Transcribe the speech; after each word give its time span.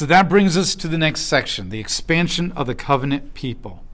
So 0.00 0.06
that 0.06 0.30
brings 0.30 0.56
us 0.56 0.74
to 0.76 0.88
the 0.88 0.96
next 0.96 1.26
section 1.26 1.68
the 1.68 1.78
expansion 1.78 2.52
of 2.52 2.66
the 2.66 2.74
covenant 2.74 3.34
people. 3.34 3.84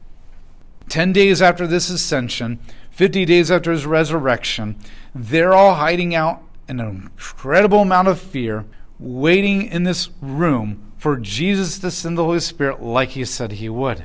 Ten 0.88 1.12
days 1.12 1.42
after 1.42 1.66
this 1.66 1.90
ascension, 1.90 2.60
50 2.92 3.24
days 3.24 3.50
after 3.50 3.72
his 3.72 3.86
resurrection, 3.86 4.78
they're 5.12 5.52
all 5.52 5.74
hiding 5.74 6.14
out 6.14 6.44
in 6.68 6.78
an 6.78 6.86
incredible 6.86 7.80
amount 7.80 8.06
of 8.06 8.20
fear, 8.20 8.66
waiting 9.00 9.62
in 9.62 9.82
this 9.82 10.10
room 10.20 10.92
for 10.96 11.16
Jesus 11.16 11.76
to 11.80 11.90
send 11.90 12.16
the 12.16 12.24
Holy 12.24 12.38
Spirit 12.38 12.80
like 12.80 13.08
he 13.08 13.24
said 13.24 13.50
he 13.50 13.68
would. 13.68 14.04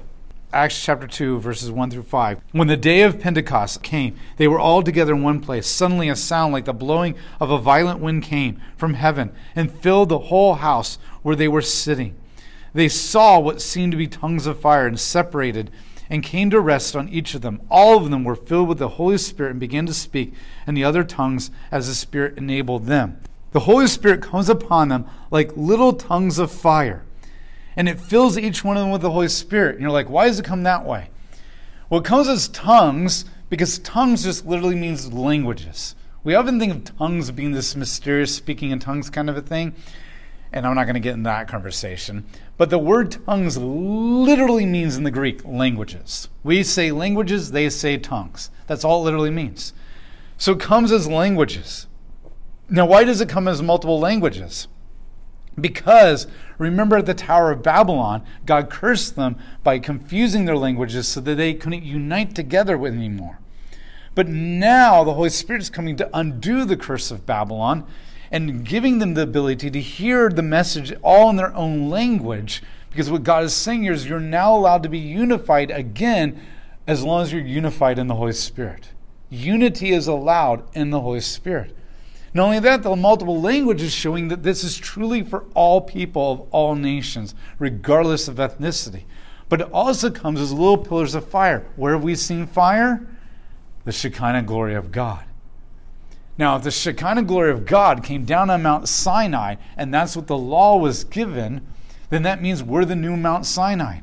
Acts 0.53 0.83
chapter 0.83 1.07
2, 1.07 1.39
verses 1.39 1.71
1 1.71 1.91
through 1.91 2.03
5. 2.03 2.41
When 2.51 2.67
the 2.67 2.75
day 2.75 3.03
of 3.03 3.21
Pentecost 3.21 3.81
came, 3.81 4.17
they 4.35 4.49
were 4.49 4.59
all 4.59 4.83
together 4.83 5.13
in 5.13 5.23
one 5.23 5.39
place. 5.39 5.65
Suddenly, 5.65 6.09
a 6.09 6.15
sound 6.15 6.51
like 6.51 6.65
the 6.65 6.73
blowing 6.73 7.15
of 7.39 7.49
a 7.49 7.57
violent 7.57 8.01
wind 8.01 8.23
came 8.23 8.59
from 8.75 8.95
heaven 8.95 9.31
and 9.55 9.71
filled 9.71 10.09
the 10.09 10.19
whole 10.19 10.55
house 10.55 10.97
where 11.21 11.37
they 11.37 11.47
were 11.47 11.61
sitting. 11.61 12.17
They 12.73 12.89
saw 12.89 13.39
what 13.39 13.61
seemed 13.61 13.93
to 13.93 13.97
be 13.97 14.07
tongues 14.07 14.45
of 14.45 14.59
fire 14.59 14.87
and 14.87 14.99
separated 14.99 15.71
and 16.09 16.21
came 16.21 16.49
to 16.49 16.59
rest 16.59 16.97
on 16.97 17.07
each 17.07 17.33
of 17.33 17.41
them. 17.41 17.61
All 17.69 17.95
of 17.95 18.09
them 18.09 18.25
were 18.25 18.35
filled 18.35 18.67
with 18.67 18.79
the 18.79 18.89
Holy 18.89 19.17
Spirit 19.17 19.51
and 19.51 19.59
began 19.59 19.85
to 19.85 19.93
speak 19.93 20.33
in 20.67 20.75
the 20.75 20.83
other 20.83 21.05
tongues 21.05 21.49
as 21.71 21.87
the 21.87 21.95
Spirit 21.95 22.37
enabled 22.37 22.87
them. 22.87 23.21
The 23.53 23.61
Holy 23.61 23.87
Spirit 23.87 24.21
comes 24.21 24.49
upon 24.49 24.89
them 24.89 25.05
like 25.29 25.55
little 25.55 25.93
tongues 25.93 26.39
of 26.39 26.51
fire, 26.51 27.05
and 27.75 27.87
it 27.87 27.99
fills 27.99 28.37
each 28.37 28.63
one 28.63 28.77
of 28.77 28.83
them 28.83 28.91
with 28.91 29.01
the 29.01 29.11
Holy 29.11 29.27
Spirit. 29.27 29.75
And 29.75 29.81
you're 29.81 29.91
like, 29.91 30.09
why 30.09 30.27
does 30.27 30.39
it 30.39 30.45
come 30.45 30.63
that 30.63 30.85
way? 30.85 31.09
Well, 31.89 32.01
it 32.01 32.05
comes 32.05 32.27
as 32.27 32.47
tongues 32.49 33.25
because 33.49 33.79
tongues 33.79 34.23
just 34.23 34.45
literally 34.45 34.75
means 34.75 35.11
languages. 35.11 35.95
We 36.23 36.35
often 36.35 36.59
think 36.59 36.73
of 36.73 36.97
tongues 36.97 37.31
being 37.31 37.51
this 37.51 37.75
mysterious 37.75 38.35
speaking 38.35 38.71
in 38.71 38.79
tongues 38.79 39.09
kind 39.09 39.29
of 39.29 39.37
a 39.37 39.41
thing 39.41 39.75
and 40.53 40.65
I'm 40.65 40.75
not 40.75 40.83
going 40.83 40.95
to 40.95 40.99
get 40.99 41.13
in 41.13 41.23
that 41.23 41.47
conversation. 41.47 42.25
But 42.57 42.69
the 42.69 42.77
word 42.77 43.11
tongues 43.25 43.57
literally 43.57 44.65
means 44.65 44.97
in 44.97 45.03
the 45.03 45.11
Greek 45.11 45.45
languages. 45.45 46.27
We 46.43 46.63
say 46.63 46.91
languages, 46.91 47.51
they 47.51 47.69
say 47.69 47.97
tongues. 47.97 48.49
That's 48.67 48.83
all 48.83 49.01
it 49.01 49.05
literally 49.05 49.29
means. 49.29 49.73
So 50.37 50.53
it 50.53 50.59
comes 50.59 50.91
as 50.91 51.07
languages. 51.07 51.87
Now, 52.69 52.85
why 52.85 53.03
does 53.03 53.21
it 53.21 53.29
come 53.29 53.47
as 53.47 53.61
multiple 53.61 53.99
languages? 53.99 54.67
Because 55.59 56.27
remember 56.57 56.97
at 56.97 57.05
the 57.05 57.13
Tower 57.13 57.51
of 57.51 57.63
Babylon, 57.63 58.23
God 58.45 58.69
cursed 58.69 59.15
them 59.15 59.37
by 59.63 59.79
confusing 59.79 60.45
their 60.45 60.57
languages 60.57 61.07
so 61.07 61.19
that 61.21 61.35
they 61.35 61.53
couldn't 61.53 61.83
unite 61.83 62.33
together 62.35 62.85
anymore. 62.85 63.39
But 64.15 64.27
now 64.27 65.03
the 65.03 65.13
Holy 65.13 65.29
Spirit 65.29 65.61
is 65.61 65.69
coming 65.69 65.95
to 65.97 66.09
undo 66.13 66.65
the 66.65 66.77
curse 66.77 67.11
of 67.11 67.25
Babylon 67.25 67.85
and 68.31 68.65
giving 68.65 68.99
them 68.99 69.13
the 69.13 69.23
ability 69.23 69.69
to 69.71 69.81
hear 69.81 70.29
the 70.29 70.41
message 70.41 70.93
all 71.01 71.29
in 71.29 71.35
their 71.35 71.53
own 71.53 71.89
language. 71.89 72.63
Because 72.89 73.09
what 73.09 73.23
God 73.23 73.43
is 73.43 73.53
saying 73.53 73.83
here 73.83 73.93
is 73.93 74.07
you're 74.07 74.19
now 74.19 74.55
allowed 74.55 74.83
to 74.83 74.89
be 74.89 74.99
unified 74.99 75.71
again 75.71 76.41
as 76.87 77.03
long 77.03 77.21
as 77.21 77.31
you're 77.31 77.41
unified 77.41 77.99
in 77.99 78.07
the 78.07 78.15
Holy 78.15 78.33
Spirit. 78.33 78.89
Unity 79.29 79.91
is 79.91 80.07
allowed 80.07 80.63
in 80.75 80.89
the 80.89 81.01
Holy 81.01 81.21
Spirit. 81.21 81.75
Not 82.33 82.45
only 82.45 82.59
that, 82.59 82.83
the 82.83 82.95
multiple 82.95 83.41
languages 83.41 83.91
showing 83.91 84.29
that 84.29 84.43
this 84.43 84.63
is 84.63 84.77
truly 84.77 85.21
for 85.21 85.45
all 85.53 85.81
people 85.81 86.31
of 86.31 86.39
all 86.51 86.75
nations, 86.75 87.35
regardless 87.59 88.27
of 88.27 88.35
ethnicity. 88.35 89.03
But 89.49 89.61
it 89.61 89.71
also 89.73 90.09
comes 90.09 90.39
as 90.39 90.53
little 90.53 90.77
pillars 90.77 91.13
of 91.13 91.27
fire. 91.27 91.65
Where 91.75 91.93
have 91.93 92.03
we 92.03 92.15
seen 92.15 92.47
fire? 92.47 93.05
The 93.83 93.91
Shekinah 93.91 94.43
glory 94.43 94.75
of 94.75 94.93
God. 94.93 95.25
Now, 96.37 96.55
if 96.55 96.63
the 96.63 96.71
Shekinah 96.71 97.23
glory 97.23 97.51
of 97.51 97.65
God 97.65 98.01
came 98.03 98.23
down 98.23 98.49
on 98.49 98.63
Mount 98.63 98.87
Sinai, 98.87 99.55
and 99.75 99.93
that's 99.93 100.15
what 100.15 100.27
the 100.27 100.37
law 100.37 100.77
was 100.77 101.03
given, 101.03 101.67
then 102.09 102.23
that 102.23 102.41
means 102.41 102.63
we're 102.63 102.85
the 102.85 102.95
new 102.95 103.17
Mount 103.17 103.45
Sinai, 103.45 103.99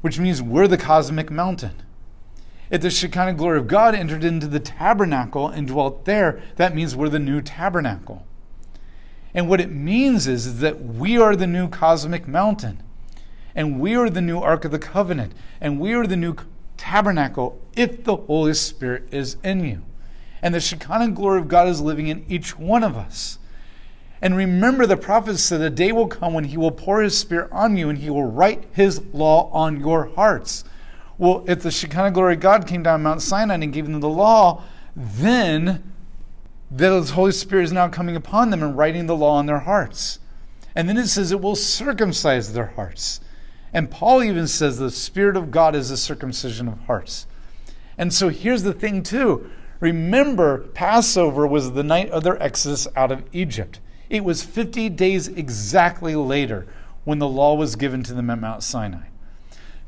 which 0.00 0.18
means 0.18 0.42
we're 0.42 0.66
the 0.66 0.76
cosmic 0.76 1.30
mountain. 1.30 1.82
If 2.70 2.80
the 2.80 2.90
Shekinah 2.90 3.34
glory 3.34 3.58
of 3.58 3.68
God 3.68 3.94
entered 3.94 4.24
into 4.24 4.46
the 4.46 4.60
tabernacle 4.60 5.48
and 5.48 5.68
dwelt 5.68 6.04
there, 6.04 6.42
that 6.56 6.74
means 6.74 6.96
we're 6.96 7.08
the 7.08 7.18
new 7.18 7.40
tabernacle. 7.40 8.26
And 9.34 9.48
what 9.48 9.60
it 9.60 9.70
means 9.70 10.26
is, 10.26 10.46
is 10.46 10.60
that 10.60 10.82
we 10.82 11.18
are 11.18 11.36
the 11.36 11.46
new 11.46 11.68
cosmic 11.68 12.26
mountain, 12.26 12.82
and 13.54 13.78
we 13.78 13.94
are 13.94 14.10
the 14.10 14.20
new 14.20 14.38
Ark 14.38 14.64
of 14.64 14.72
the 14.72 14.78
Covenant, 14.78 15.32
and 15.60 15.78
we 15.78 15.92
are 15.92 16.06
the 16.06 16.16
new 16.16 16.34
tabernacle 16.76 17.60
if 17.76 18.04
the 18.04 18.16
Holy 18.16 18.54
Spirit 18.54 19.04
is 19.12 19.36
in 19.44 19.64
you 19.64 19.82
and 20.42 20.54
the 20.54 20.60
Shekinah 20.60 21.10
glory 21.10 21.40
of 21.40 21.48
God 21.48 21.68
is 21.68 21.80
living 21.80 22.08
in 22.08 22.24
each 22.28 22.58
one 22.58 22.84
of 22.84 22.96
us. 22.96 23.38
And 24.22 24.36
remember, 24.36 24.86
the 24.86 24.96
prophet 24.96 25.38
said, 25.38 25.60
the 25.60 25.70
day 25.70 25.92
will 25.92 26.06
come 26.06 26.34
when 26.34 26.44
he 26.44 26.56
will 26.56 26.70
pour 26.70 27.02
his 27.02 27.18
spirit 27.18 27.50
on 27.52 27.76
you 27.76 27.88
and 27.88 27.98
he 27.98 28.10
will 28.10 28.30
write 28.30 28.64
his 28.72 29.02
law 29.12 29.50
on 29.52 29.80
your 29.80 30.06
hearts. 30.14 30.62
Well, 31.18 31.44
if 31.46 31.62
the 31.62 31.70
Shekinah 31.70 32.10
glory 32.10 32.34
of 32.34 32.40
God 32.40 32.66
came 32.66 32.82
down 32.82 33.02
Mount 33.02 33.22
Sinai 33.22 33.54
and 33.54 33.72
gave 33.72 33.86
them 33.86 34.00
the 34.00 34.08
law, 34.08 34.62
then 34.94 35.92
the 36.70 37.00
Holy 37.02 37.32
Spirit 37.32 37.64
is 37.64 37.72
now 37.72 37.88
coming 37.88 38.16
upon 38.16 38.50
them 38.50 38.62
and 38.62 38.76
writing 38.76 39.06
the 39.06 39.16
law 39.16 39.36
on 39.36 39.46
their 39.46 39.60
hearts. 39.60 40.18
And 40.74 40.88
then 40.88 40.98
it 40.98 41.06
says 41.06 41.32
it 41.32 41.40
will 41.40 41.56
circumcise 41.56 42.52
their 42.52 42.66
hearts. 42.66 43.20
And 43.72 43.90
Paul 43.90 44.22
even 44.22 44.46
says 44.46 44.78
the 44.78 44.90
Spirit 44.90 45.36
of 45.36 45.50
God 45.50 45.74
is 45.74 45.88
the 45.88 45.96
circumcision 45.96 46.68
of 46.68 46.80
hearts. 46.80 47.26
And 47.96 48.12
so 48.12 48.28
here's 48.28 48.62
the 48.62 48.74
thing, 48.74 49.02
too. 49.02 49.50
Remember, 49.80 50.58
Passover 50.58 51.46
was 51.46 51.72
the 51.72 51.82
night 51.82 52.10
of 52.10 52.24
their 52.24 52.42
exodus 52.42 52.86
out 52.94 53.10
of 53.10 53.24
Egypt. 53.32 53.80
It 54.08 54.24
was 54.24 54.42
50 54.42 54.90
days 54.90 55.28
exactly 55.28 56.14
later 56.14 56.66
when 57.04 57.18
the 57.18 57.28
law 57.28 57.54
was 57.54 57.76
given 57.76 58.02
to 58.04 58.14
them 58.14 58.30
at 58.30 58.40
Mount 58.40 58.62
Sinai. 58.62 59.08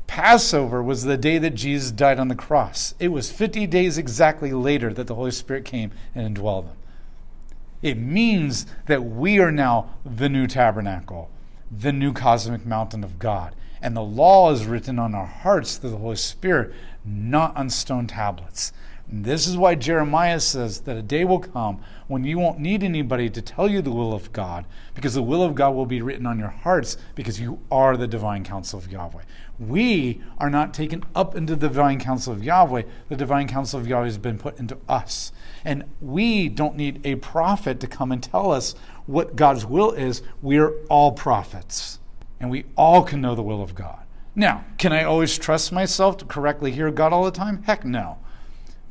Passover 0.09 0.81
was 0.81 1.03
the 1.03 1.17
day 1.17 1.37
that 1.37 1.53
Jesus 1.53 1.91
died 1.91 2.19
on 2.19 2.29
the 2.29 2.35
cross. 2.35 2.95
It 2.99 3.09
was 3.09 3.31
50 3.31 3.67
days 3.67 3.99
exactly 3.99 4.51
later 4.51 4.91
that 4.91 5.05
the 5.05 5.13
Holy 5.13 5.29
Spirit 5.29 5.65
came 5.65 5.91
and 6.15 6.35
indwelled 6.35 6.65
them. 6.65 6.77
It 7.83 7.95
means 7.95 8.65
that 8.87 9.03
we 9.03 9.37
are 9.37 9.51
now 9.51 9.91
the 10.03 10.27
new 10.27 10.47
tabernacle, 10.47 11.29
the 11.69 11.93
new 11.93 12.11
cosmic 12.11 12.65
mountain 12.65 13.03
of 13.03 13.19
God. 13.19 13.53
And 13.83 13.95
the 13.95 14.01
law 14.01 14.51
is 14.51 14.65
written 14.65 14.97
on 14.97 15.13
our 15.13 15.27
hearts 15.27 15.77
through 15.77 15.91
the 15.91 15.97
Holy 15.97 16.15
Spirit, 16.15 16.73
not 17.05 17.55
on 17.55 17.69
stone 17.69 18.07
tablets. 18.07 18.73
And 19.09 19.25
this 19.25 19.47
is 19.47 19.57
why 19.57 19.73
Jeremiah 19.73 20.39
says 20.39 20.81
that 20.81 20.95
a 20.95 21.01
day 21.01 21.25
will 21.25 21.39
come 21.39 21.81
when 22.07 22.23
you 22.23 22.37
won't 22.37 22.59
need 22.59 22.83
anybody 22.83 23.27
to 23.31 23.41
tell 23.41 23.67
you 23.67 23.81
the 23.81 23.91
will 23.91 24.13
of 24.13 24.31
God, 24.31 24.65
because 24.93 25.15
the 25.15 25.23
will 25.23 25.41
of 25.41 25.55
God 25.55 25.71
will 25.71 25.87
be 25.87 26.01
written 26.01 26.27
on 26.27 26.37
your 26.37 26.49
hearts, 26.49 26.95
because 27.15 27.39
you 27.39 27.59
are 27.71 27.97
the 27.97 28.07
divine 28.07 28.43
council 28.43 28.77
of 28.77 28.91
Yahweh. 28.91 29.23
We 29.57 30.21
are 30.37 30.49
not 30.49 30.75
taken 30.75 31.03
up 31.15 31.35
into 31.35 31.55
the 31.55 31.67
divine 31.69 31.99
council 31.99 32.33
of 32.33 32.43
Yahweh. 32.43 32.83
The 33.09 33.15
divine 33.15 33.47
council 33.47 33.79
of 33.79 33.87
Yahweh 33.87 34.05
has 34.05 34.17
been 34.19 34.37
put 34.37 34.59
into 34.59 34.77
us. 34.87 35.31
And 35.65 35.85
we 35.99 36.47
don't 36.47 36.75
need 36.75 37.01
a 37.03 37.15
prophet 37.15 37.79
to 37.79 37.87
come 37.87 38.11
and 38.11 38.21
tell 38.21 38.51
us 38.51 38.75
what 39.07 39.35
God's 39.35 39.65
will 39.65 39.91
is. 39.91 40.21
We 40.41 40.59
are 40.59 40.71
all 40.87 41.13
prophets, 41.13 41.99
and 42.39 42.51
we 42.51 42.65
all 42.77 43.03
can 43.03 43.21
know 43.21 43.33
the 43.33 43.41
will 43.41 43.63
of 43.63 43.73
God. 43.73 44.03
Now, 44.35 44.65
can 44.77 44.93
I 44.93 45.03
always 45.03 45.37
trust 45.37 45.71
myself 45.71 46.17
to 46.17 46.25
correctly 46.25 46.71
hear 46.71 46.91
God 46.91 47.11
all 47.11 47.25
the 47.25 47.31
time? 47.31 47.63
Heck 47.63 47.83
no. 47.83 48.19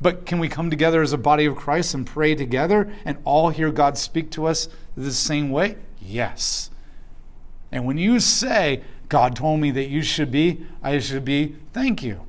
But 0.01 0.25
can 0.25 0.39
we 0.39 0.47
come 0.47 0.69
together 0.69 1.01
as 1.01 1.13
a 1.13 1.17
body 1.17 1.45
of 1.45 1.55
Christ 1.55 1.93
and 1.93 2.05
pray 2.05 2.35
together 2.35 2.91
and 3.03 3.17
all 3.25 3.49
hear 3.49 3.71
God 3.71 3.97
speak 3.97 4.31
to 4.31 4.45
us 4.45 4.69
the 4.95 5.11
same 5.11 5.49
way? 5.51 5.77
Yes. 5.99 6.69
And 7.71 7.85
when 7.85 7.97
you 7.97 8.19
say, 8.19 8.81
God 9.09 9.35
told 9.35 9.59
me 9.59 9.71
that 9.71 9.89
you 9.89 10.01
should 10.01 10.31
be, 10.31 10.65
I 10.81 10.99
should 10.99 11.25
be, 11.25 11.55
thank 11.73 12.01
you. 12.01 12.21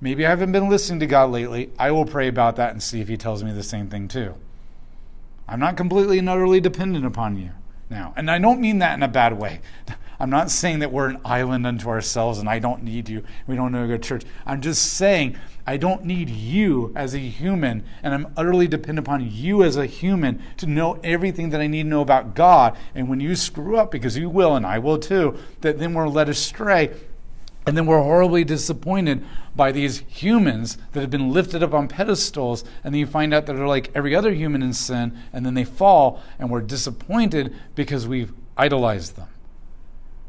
Maybe 0.00 0.26
I 0.26 0.30
haven't 0.30 0.52
been 0.52 0.68
listening 0.68 1.00
to 1.00 1.06
God 1.06 1.30
lately. 1.30 1.70
I 1.78 1.90
will 1.90 2.06
pray 2.06 2.28
about 2.28 2.56
that 2.56 2.72
and 2.72 2.82
see 2.82 3.00
if 3.00 3.08
He 3.08 3.16
tells 3.16 3.44
me 3.44 3.52
the 3.52 3.62
same 3.62 3.88
thing 3.88 4.08
too. 4.08 4.34
I'm 5.46 5.60
not 5.60 5.76
completely 5.76 6.18
and 6.18 6.28
utterly 6.28 6.60
dependent 6.60 7.04
upon 7.04 7.36
you 7.36 7.50
now. 7.92 8.12
And 8.16 8.30
I 8.30 8.38
don't 8.38 8.60
mean 8.60 8.78
that 8.78 8.94
in 8.94 9.02
a 9.02 9.08
bad 9.08 9.38
way. 9.38 9.60
I'm 10.18 10.30
not 10.30 10.50
saying 10.50 10.78
that 10.80 10.92
we're 10.92 11.08
an 11.08 11.20
island 11.24 11.66
unto 11.66 11.88
ourselves 11.88 12.38
and 12.38 12.48
I 12.48 12.58
don't 12.58 12.82
need 12.82 13.08
you. 13.08 13.24
We 13.46 13.56
don't 13.56 13.72
know 13.72 13.82
to 13.82 13.88
go 13.88 13.96
to 13.96 13.98
church. 13.98 14.24
I'm 14.46 14.60
just 14.60 14.94
saying 14.94 15.36
I 15.66 15.76
don't 15.76 16.04
need 16.04 16.28
you 16.28 16.92
as 16.96 17.14
a 17.14 17.18
human, 17.18 17.84
and 18.02 18.12
I'm 18.12 18.32
utterly 18.36 18.66
dependent 18.66 19.06
upon 19.06 19.28
you 19.30 19.62
as 19.62 19.76
a 19.76 19.86
human 19.86 20.42
to 20.56 20.66
know 20.66 20.98
everything 21.04 21.50
that 21.50 21.60
I 21.60 21.68
need 21.68 21.84
to 21.84 21.88
know 21.88 22.00
about 22.00 22.34
God. 22.34 22.76
And 22.94 23.08
when 23.08 23.20
you 23.20 23.36
screw 23.36 23.76
up, 23.76 23.92
because 23.92 24.16
you 24.16 24.28
will, 24.28 24.56
and 24.56 24.66
I 24.66 24.78
will 24.80 24.98
too, 24.98 25.38
that 25.60 25.78
then 25.78 25.94
we're 25.94 26.08
led 26.08 26.28
astray. 26.28 26.90
And 27.66 27.76
then 27.76 27.86
we're 27.86 28.02
horribly 28.02 28.42
disappointed 28.42 29.24
by 29.54 29.70
these 29.70 30.02
humans 30.08 30.78
that 30.92 31.00
have 31.00 31.10
been 31.10 31.30
lifted 31.32 31.62
up 31.62 31.72
on 31.72 31.86
pedestals, 31.86 32.64
and 32.82 32.92
then 32.92 32.98
you 32.98 33.06
find 33.06 33.32
out 33.32 33.46
that 33.46 33.54
they're 33.54 33.68
like 33.68 33.90
every 33.94 34.16
other 34.16 34.32
human 34.32 34.62
in 34.62 34.72
sin, 34.72 35.16
and 35.32 35.46
then 35.46 35.54
they 35.54 35.64
fall, 35.64 36.20
and 36.38 36.50
we're 36.50 36.60
disappointed 36.60 37.54
because 37.74 38.08
we've 38.08 38.32
idolized 38.56 39.16
them. 39.16 39.28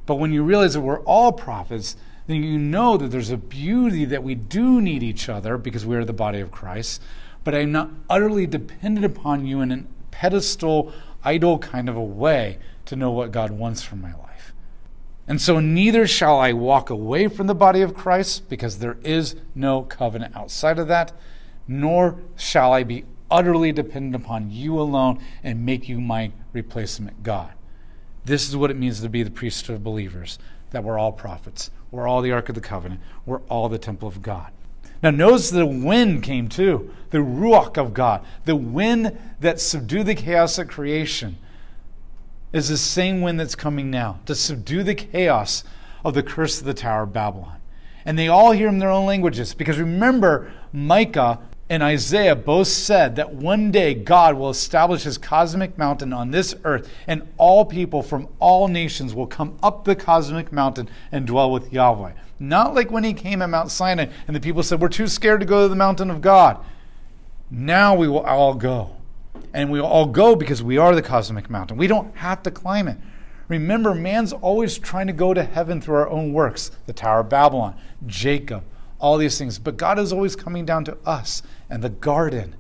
But 0.06 0.16
when 0.16 0.32
you 0.32 0.44
realize 0.44 0.74
that 0.74 0.82
we're 0.82 1.02
all 1.02 1.32
prophets, 1.32 1.96
then 2.28 2.44
you 2.44 2.60
know 2.60 2.98
that 2.98 3.08
there's 3.08 3.32
a 3.32 3.38
beauty 3.38 4.06
that 4.06 4.24
we 4.24 4.36
do 4.36 4.82
need 4.82 5.02
each 5.02 5.28
other 5.28 5.58
because 5.58 5.86
we 5.86 5.96
are 5.96 6.06
the 6.06 6.14
body 6.14 6.40
of 6.40 6.52
Christ. 6.52 7.02
But 7.44 7.56
I'm 7.56 7.72
not 7.72 7.90
utterly 8.10 8.48
dependent 8.48 9.06
upon 9.06 9.46
you 9.46 9.62
in 9.62 9.72
a 9.72 9.84
pedestal, 10.12 10.94
idol 11.24 11.60
kind 11.60 11.90
of 11.90 11.96
a 11.96 12.04
way 12.04 12.60
to 12.86 12.96
know 12.96 13.12
what 13.12 13.32
God 13.32 13.52
wants 13.52 13.82
from 13.82 14.02
my 14.02 14.14
life. 14.14 14.33
And 15.28 15.42
so 15.42 15.60
neither 15.60 16.06
shall 16.06 16.40
I 16.40 16.52
walk 16.54 16.90
away 16.90 17.28
from 17.28 17.48
the 17.48 17.56
body 17.56 17.82
of 17.82 17.94
Christ, 17.94 18.50
because 18.50 18.80
there 18.80 18.98
is 19.04 19.36
no 19.56 19.84
covenant 19.84 20.36
outside 20.36 20.80
of 20.80 20.88
that, 20.90 21.14
nor 21.68 22.20
shall 22.36 22.74
I 22.74 22.84
be 22.84 23.06
utterly 23.32 23.72
dependent 23.72 24.16
upon 24.16 24.52
you 24.52 24.80
alone 24.80 25.20
and 25.44 25.66
make 25.66 25.88
you 25.88 26.02
my 26.02 26.32
replacement 26.52 27.24
God. 27.24 27.54
This 28.26 28.48
is 28.48 28.56
what 28.56 28.70
it 28.70 28.78
means 28.78 29.02
to 29.02 29.10
be 29.10 29.24
the 29.24 29.32
priesthood 29.32 29.78
of 29.78 29.84
believers 29.84 30.40
that 30.72 30.84
we're 30.84 31.00
all 31.00 31.12
prophets, 31.12 31.72
we're 31.92 32.08
all 32.08 32.22
the 32.22 32.32
Ark 32.32 32.50
of 32.50 32.56
the 32.56 32.62
Covenant, 32.62 33.00
we're 33.26 33.42
all 33.42 33.70
the 33.70 33.78
temple 33.78 34.08
of 34.08 34.22
God. 34.22 34.52
Now, 35.02 35.12
notice 35.12 35.50
the 35.50 35.66
wind 35.66 36.24
came 36.24 36.48
too, 36.50 36.94
the 37.12 37.20
Ruach 37.20 37.78
of 37.78 37.94
God, 37.94 38.26
the 38.46 38.56
wind 38.56 39.18
that 39.40 39.60
subdued 39.60 40.08
the 40.08 40.16
chaos 40.16 40.58
of 40.58 40.68
creation 40.68 41.38
is 42.54 42.70
the 42.70 42.78
same 42.78 43.22
wind 43.22 43.40
that's 43.40 43.56
coming 43.56 43.92
now 43.92 44.20
to 44.28 44.36
subdue 44.36 44.84
the 44.84 44.96
chaos 44.96 45.64
of 46.06 46.14
the 46.14 46.24
curse 46.24 46.60
of 46.60 46.66
the 46.66 46.74
Tower 46.74 47.04
of 47.04 47.14
Babylon. 47.14 47.60
And 48.06 48.18
they 48.18 48.28
all 48.28 48.52
hear 48.52 48.68
in 48.68 48.80
their 48.80 48.90
own 48.92 49.06
languages 49.06 49.54
because 49.54 49.80
remember, 49.80 50.52
Micah 50.72 51.40
and 51.70 51.82
Isaiah 51.82 52.36
both 52.36 52.68
said 52.68 53.16
that 53.16 53.34
one 53.34 53.72
day 53.72 53.94
God 53.96 54.36
will 54.36 54.50
establish 54.50 55.04
his 55.04 55.18
cosmic 55.18 55.78
mountain 55.78 56.14
on 56.14 56.32
this 56.32 56.54
earth, 56.64 56.90
and 57.08 57.28
all 57.38 57.66
people 57.66 58.04
from 58.04 58.28
all 58.40 58.68
nations 58.68 59.16
will 59.16 59.28
come 59.28 59.58
up 59.64 59.86
the 59.86 59.96
cosmic 59.96 60.52
mountain 60.52 60.90
and 61.12 61.26
dwell 61.26 61.50
with 61.50 61.74
Yahweh. 61.74 62.12
Not 62.40 62.76
like 62.76 62.92
when 62.92 63.04
he 63.04 63.14
came 63.14 63.42
at 63.42 63.50
Mount 63.50 63.72
Sinai 63.72 64.08
and 64.28 64.36
the 64.36 64.42
people 64.42 64.62
said, 64.62 64.82
We're 64.82 64.90
too 64.90 65.08
scared 65.08 65.40
to 65.40 65.46
go 65.46 65.64
to 65.64 65.68
the 65.70 65.76
mountain 65.76 66.12
of 66.12 66.22
God. 66.22 66.64
Now 67.50 67.96
we 67.96 68.08
will 68.08 68.26
all 68.26 68.54
go. 68.54 68.98
And 69.54 69.72
we 69.72 69.80
all 69.80 70.06
go 70.06 70.36
because 70.36 70.62
we 70.62 70.78
are 70.78 70.96
the 70.96 71.02
cosmic 71.02 71.50
mountain. 71.50 71.78
We 71.78 71.88
don't 71.88 72.16
have 72.18 72.44
to 72.44 72.52
climb 72.52 72.88
it. 72.88 72.98
Remember, 73.48 73.94
man's 73.94 74.34
always 74.34 74.78
trying 74.78 75.08
to 75.08 75.14
go 75.14 75.34
to 75.34 75.44
heaven 75.44 75.82
through 75.82 75.96
our 75.96 76.10
own 76.10 76.34
works 76.34 76.72
the 76.86 76.94
Tower 76.94 77.20
of 77.20 77.30
Babylon, 77.30 77.76
Jacob, 78.06 78.64
all 79.00 79.18
these 79.18 79.38
things. 79.38 79.60
But 79.60 79.78
God 79.78 80.00
is 80.00 80.14
always 80.14 80.36
coming 80.36 80.66
down 80.66 80.86
to 80.86 80.98
us 81.06 81.44
and 81.70 81.84
the 81.84 81.90
garden. 81.90 82.56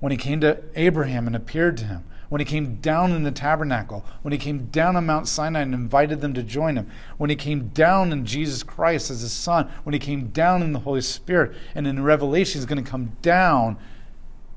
When 0.00 0.12
he 0.12 0.18
came 0.18 0.40
to 0.40 0.62
Abraham 0.74 1.26
and 1.26 1.34
appeared 1.34 1.78
to 1.78 1.84
him, 1.84 2.04
when 2.28 2.40
he 2.40 2.44
came 2.44 2.76
down 2.76 3.12
in 3.12 3.22
the 3.22 3.30
tabernacle, 3.30 4.04
when 4.22 4.32
he 4.32 4.38
came 4.38 4.66
down 4.66 4.96
on 4.96 5.06
Mount 5.06 5.28
Sinai 5.28 5.60
and 5.60 5.72
invited 5.72 6.20
them 6.20 6.34
to 6.34 6.42
join 6.42 6.76
him, 6.76 6.90
when 7.16 7.30
he 7.30 7.36
came 7.36 7.68
down 7.68 8.12
in 8.12 8.26
Jesus 8.26 8.62
Christ 8.62 9.10
as 9.10 9.20
his 9.20 9.32
son, 9.32 9.70
when 9.84 9.92
he 9.92 9.98
came 9.98 10.28
down 10.28 10.62
in 10.62 10.72
the 10.72 10.80
Holy 10.80 11.00
Spirit, 11.00 11.52
and 11.74 11.86
in 11.86 12.02
Revelation, 12.02 12.58
he's 12.58 12.66
going 12.66 12.82
to 12.82 12.90
come 12.90 13.12
down, 13.22 13.76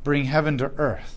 bring 0.04 0.26
heaven 0.26 0.58
to 0.58 0.72
earth. 0.78 1.17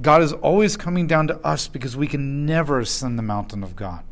God 0.00 0.22
is 0.22 0.32
always 0.32 0.76
coming 0.76 1.06
down 1.06 1.26
to 1.28 1.38
us 1.40 1.68
because 1.68 1.96
we 1.96 2.06
can 2.06 2.44
never 2.44 2.80
ascend 2.80 3.18
the 3.18 3.22
mountain 3.22 3.62
of 3.62 3.76
God. 3.76 4.04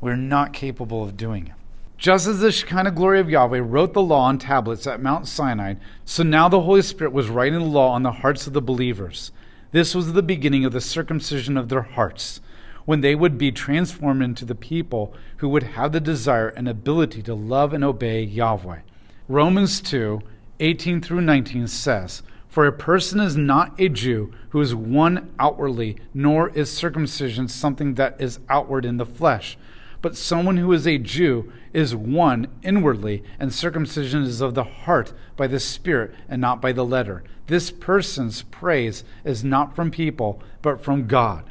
We're 0.00 0.16
not 0.16 0.52
capable 0.52 1.04
of 1.04 1.16
doing 1.16 1.48
it. 1.48 1.52
Just 1.98 2.26
as 2.26 2.40
the 2.40 2.50
Shekinah 2.50 2.92
glory 2.92 3.20
of 3.20 3.28
Yahweh 3.28 3.60
wrote 3.60 3.92
the 3.92 4.00
law 4.00 4.22
on 4.22 4.38
tablets 4.38 4.86
at 4.86 5.02
Mount 5.02 5.28
Sinai, 5.28 5.74
so 6.04 6.22
now 6.22 6.48
the 6.48 6.62
Holy 6.62 6.80
Spirit 6.80 7.12
was 7.12 7.28
writing 7.28 7.58
the 7.58 7.64
law 7.66 7.90
on 7.90 8.02
the 8.02 8.10
hearts 8.10 8.46
of 8.46 8.54
the 8.54 8.62
believers. 8.62 9.32
This 9.70 9.94
was 9.94 10.14
the 10.14 10.22
beginning 10.22 10.64
of 10.64 10.72
the 10.72 10.80
circumcision 10.80 11.58
of 11.58 11.68
their 11.68 11.82
hearts, 11.82 12.40
when 12.86 13.02
they 13.02 13.14
would 13.14 13.36
be 13.36 13.52
transformed 13.52 14.22
into 14.22 14.46
the 14.46 14.54
people 14.54 15.14
who 15.36 15.48
would 15.50 15.62
have 15.62 15.92
the 15.92 16.00
desire 16.00 16.48
and 16.48 16.68
ability 16.68 17.22
to 17.22 17.34
love 17.34 17.74
and 17.74 17.84
obey 17.84 18.22
Yahweh. 18.22 18.80
Romans 19.28 19.80
2 19.80 20.22
18 20.58 21.00
through 21.00 21.20
19 21.20 21.68
says, 21.68 22.22
for 22.50 22.66
a 22.66 22.72
person 22.72 23.20
is 23.20 23.36
not 23.36 23.80
a 23.80 23.88
Jew 23.88 24.32
who 24.50 24.60
is 24.60 24.74
one 24.74 25.32
outwardly, 25.38 25.96
nor 26.12 26.48
is 26.50 26.70
circumcision 26.70 27.46
something 27.46 27.94
that 27.94 28.20
is 28.20 28.40
outward 28.48 28.84
in 28.84 28.96
the 28.96 29.06
flesh. 29.06 29.56
But 30.02 30.16
someone 30.16 30.56
who 30.56 30.72
is 30.72 30.86
a 30.86 30.98
Jew 30.98 31.52
is 31.72 31.94
one 31.94 32.48
inwardly, 32.62 33.22
and 33.38 33.54
circumcision 33.54 34.22
is 34.24 34.40
of 34.40 34.54
the 34.54 34.64
heart 34.64 35.12
by 35.36 35.46
the 35.46 35.60
Spirit 35.60 36.12
and 36.28 36.40
not 36.40 36.60
by 36.60 36.72
the 36.72 36.84
letter. 36.84 37.22
This 37.46 37.70
person's 37.70 38.42
praise 38.42 39.04
is 39.24 39.44
not 39.44 39.76
from 39.76 39.92
people, 39.92 40.42
but 40.60 40.82
from 40.82 41.06
God. 41.06 41.44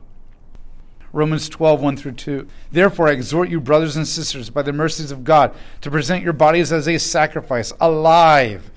Romans 1.14 1.48
12, 1.48 1.82
1 1.82 1.98
through 1.98 2.12
2. 2.12 2.48
Therefore, 2.72 3.08
I 3.08 3.14
exhort 3.14 3.50
you, 3.50 3.62
brothers 3.62 3.96
and 3.96 4.08
sisters, 4.08 4.50
by 4.50 4.64
the 4.64 4.74
mercies 4.74 5.12
of 5.12 5.24
God, 5.24 5.56
to 5.82 5.90
present 5.90 6.24
your 6.24 6.34
bodies 6.34 6.72
as 6.74 6.88
a 6.88 6.98
sacrifice, 7.00 7.72
alive 7.80 8.70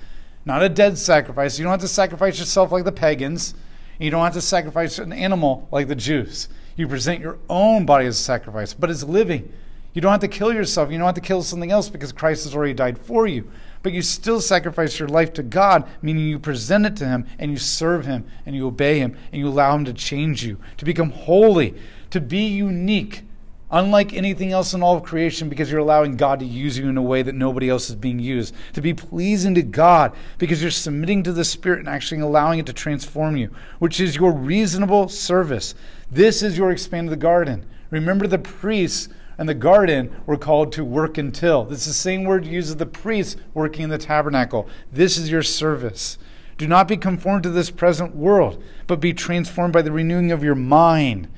not 0.44 0.62
a 0.62 0.69
dead 0.69 0.99
sacrifice. 0.99 1.59
You 1.59 1.65
don't 1.65 1.73
have 1.73 1.81
to 1.81 1.89
sacrifice 1.89 2.39
yourself 2.39 2.73
like 2.73 2.85
the 2.85 2.93
pagans. 2.93 3.55
You 3.99 4.11
don't 4.11 4.25
have 4.25 4.33
to 4.35 4.41
sacrifice 4.41 4.99
an 4.99 5.12
animal 5.12 5.69
like 5.71 5.89
the 5.89 5.94
Jews. 5.94 6.49
You 6.77 6.89
present 6.89 7.21
your 7.21 7.39
own 7.49 7.87
body 7.87 8.06
as 8.06 8.19
a 8.19 8.23
sacrifice, 8.23 8.75
but 8.75 8.91
it's 8.91 9.05
living. 9.05 9.53
You 9.94 10.00
don't 10.00 10.11
have 10.11 10.21
to 10.21 10.29
kill 10.29 10.53
yourself. 10.53 10.91
You 10.91 10.99
don't 10.99 11.06
have 11.06 11.15
to 11.17 11.21
kill 11.21 11.43
something 11.43 11.71
else 11.71 11.89
because 11.89 12.12
Christ 12.12 12.44
has 12.44 12.55
already 12.55 12.73
died 12.73 12.99
for 12.99 13.27
you. 13.27 13.50
But 13.83 13.93
you 13.93 14.00
still 14.00 14.41
sacrifice 14.41 14.99
your 14.99 15.09
life 15.09 15.33
to 15.35 15.43
God, 15.43 15.87
meaning 16.00 16.27
you 16.27 16.39
present 16.39 16.87
it 16.87 16.97
to 16.97 17.05
Him 17.05 17.27
and 17.39 17.50
you 17.50 17.59
serve 17.59 18.06
Him 18.06 18.25
and 18.47 18.56
you 18.56 18.67
obey 18.67 18.99
Him 18.99 19.17
and 19.33 19.41
you 19.41 19.49
allow 19.49 19.75
Him 19.75 19.85
to 19.85 19.93
change 19.93 20.44
you, 20.44 20.59
to 20.79 20.85
become 20.85 21.11
holy, 21.11 21.75
to 22.11 22.21
be 22.21 22.47
unique 22.47 23.25
unlike 23.73 24.13
anything 24.13 24.53
else 24.53 24.75
in 24.75 24.83
all 24.83 24.99
of 24.99 25.03
creation 25.03 25.49
because 25.49 25.71
you're 25.71 25.81
allowing 25.81 26.17
God 26.17 26.39
to 26.41 26.45
use 26.45 26.79
you 26.79 26.89
in 26.89 26.99
a 26.99 27.03
way 27.03 27.23
that 27.23 27.35
nobody 27.35 27.71
else 27.71 27.89
is 27.89 27.97
being 27.97 28.19
used. 28.19 28.55
To 28.75 28.83
be 28.83 28.93
pleasing 28.93 29.55
to 29.55 29.63
God 29.63 30.15
because 30.39 30.61
you're 30.61 30.71
submitting 30.71 31.23
to 31.23 31.33
the 31.33 31.45
Spirit 31.45 31.81
and 31.81 31.89
actually 31.89 32.21
allowing 32.21 32.59
it 32.59 32.67
to 32.67 32.73
transform 32.73 33.37
you, 33.37 33.51
which 33.79 33.99
is 33.99 34.17
your 34.17 34.33
reasonable 34.33 35.09
service. 35.09 35.75
This 36.11 36.43
is 36.43 36.59
your 36.59 36.71
expanded 36.71 37.19
garden. 37.19 37.67
Remember 37.91 38.27
the 38.27 38.39
priests 38.39 39.09
and 39.39 39.49
the 39.49 39.55
garden 39.55 40.15
were 40.27 40.37
called 40.37 40.71
to 40.73 40.85
work. 40.85 41.15
This 41.15 41.41
is 41.43 41.87
the 41.87 41.93
same 41.95 42.25
word 42.25 42.45
used 42.45 42.71
of 42.71 42.79
the 42.79 42.87
priests 42.87 43.37
working 43.55 43.85
in 43.85 43.91
the 43.91 43.99
tabernacle. 43.99 44.69
This 44.93 45.17
is 45.17 45.31
your 45.31 45.43
service. 45.43 46.19
Do 46.59 46.69
not 46.69 46.87
be 46.87 46.99
conformed 46.99 47.43
to 47.45 47.51
this 47.51 47.71
present 47.71 48.15
world, 48.15 48.63
but 48.87 49.01
be 49.01 49.15
transformed 49.15 49.73
by 49.73 49.81
the 49.81 49.91
renewing 49.91 50.31
of 50.31 50.45
your 50.45 50.55
mind 50.55 51.29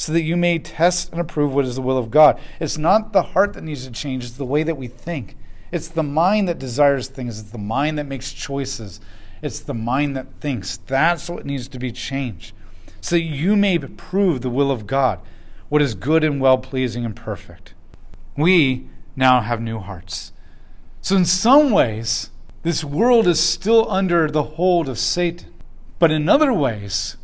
so 0.00 0.14
that 0.14 0.22
you 0.22 0.34
may 0.34 0.58
test 0.58 1.12
and 1.12 1.20
approve 1.20 1.54
what 1.54 1.66
is 1.66 1.74
the 1.74 1.82
will 1.82 1.98
of 1.98 2.10
God. 2.10 2.40
It's 2.58 2.78
not 2.78 3.12
the 3.12 3.22
heart 3.22 3.52
that 3.52 3.62
needs 3.62 3.84
to 3.84 3.92
change, 3.92 4.24
it's 4.24 4.38
the 4.38 4.46
way 4.46 4.62
that 4.62 4.78
we 4.78 4.88
think. 4.88 5.36
It's 5.70 5.88
the 5.88 6.02
mind 6.02 6.48
that 6.48 6.58
desires 6.58 7.08
things, 7.08 7.38
it's 7.38 7.50
the 7.50 7.58
mind 7.58 7.98
that 7.98 8.06
makes 8.06 8.32
choices, 8.32 8.98
it's 9.42 9.60
the 9.60 9.74
mind 9.74 10.16
that 10.16 10.40
thinks. 10.40 10.78
That's 10.86 11.28
what 11.28 11.44
needs 11.44 11.68
to 11.68 11.78
be 11.78 11.92
changed. 11.92 12.54
So 13.02 13.16
that 13.16 13.20
you 13.20 13.56
may 13.56 13.76
prove 13.76 14.40
the 14.40 14.48
will 14.48 14.70
of 14.70 14.86
God, 14.86 15.20
what 15.68 15.82
is 15.82 15.94
good 15.94 16.24
and 16.24 16.40
well 16.40 16.56
pleasing 16.56 17.04
and 17.04 17.14
perfect. 17.14 17.74
We 18.38 18.88
now 19.16 19.42
have 19.42 19.60
new 19.60 19.80
hearts. 19.80 20.32
So, 21.02 21.14
in 21.14 21.26
some 21.26 21.72
ways, 21.72 22.30
this 22.62 22.82
world 22.82 23.26
is 23.26 23.38
still 23.38 23.90
under 23.90 24.30
the 24.30 24.44
hold 24.44 24.88
of 24.88 24.98
Satan. 24.98 25.52
But 25.98 26.10
in 26.10 26.26
other 26.26 26.54
ways, 26.54 27.18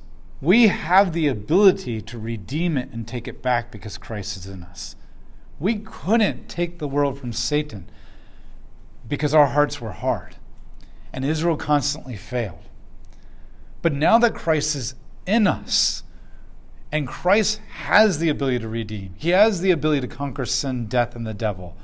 we 0.47 0.69
have 0.69 1.13
the 1.13 1.27
ability 1.27 2.01
to 2.01 2.17
redeem 2.17 2.77
it 2.77 2.89
and 2.91 3.09
take 3.09 3.27
it 3.27 3.43
back 3.43 3.73
because 3.73 3.99
Christ 3.99 4.37
is 4.37 4.47
in 4.47 4.63
us. 4.63 4.95
We 5.59 5.81
couldn't 5.81 6.49
take 6.49 6.79
the 6.79 6.87
world 6.87 7.19
from 7.19 7.33
Satan 7.33 7.91
because 9.09 9.35
our 9.35 9.49
hearts 9.49 9.81
were 9.81 9.91
hard 9.91 10.37
and 11.13 11.25
Israel 11.25 11.57
constantly 11.57 12.15
failed. 12.15 12.63
But 13.83 13.93
now 13.93 14.19
that 14.19 14.37
Christ 14.37 14.77
is 14.77 14.95
in 15.27 15.49
us, 15.49 16.05
and 16.93 17.09
Christ 17.09 17.61
has 17.69 18.21
the 18.21 18.29
ability 18.29 18.61
to 18.61 18.69
redeem, 18.69 19.17
He 19.19 19.31
has 19.31 19.61
the 19.61 19.73
ability 19.73 20.03
to 20.03 20.15
conquer 20.15 20.45
sin, 20.45 20.87
death, 20.87 21.17
and 21.17 21.27
the 21.27 21.35
devil. 21.35 21.77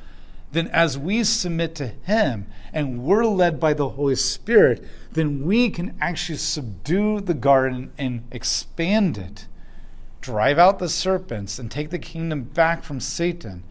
Then, 0.53 0.69
as 0.69 0.97
we 0.97 1.25
submit 1.25 1.75
to 1.77 1.89
Him 1.89 2.47
and 2.73 3.03
we're 3.03 3.27
led 3.27 3.59
by 3.59 3.75
the 3.75 3.89
Holy 3.89 4.15
Spirit, 4.15 4.87
then 5.15 5.45
we 5.45 5.71
can 5.71 5.97
actually 6.01 6.39
subdue 6.39 7.21
the 7.21 7.35
garden 7.35 7.93
and 7.99 8.25
expand 8.31 9.19
it, 9.19 9.47
drive 10.21 10.59
out 10.59 10.79
the 10.79 10.89
serpents, 10.89 11.59
and 11.59 11.71
take 11.71 11.91
the 11.91 11.99
kingdom 11.99 12.43
back 12.43 12.83
from 12.83 13.01
Satan 13.01 13.65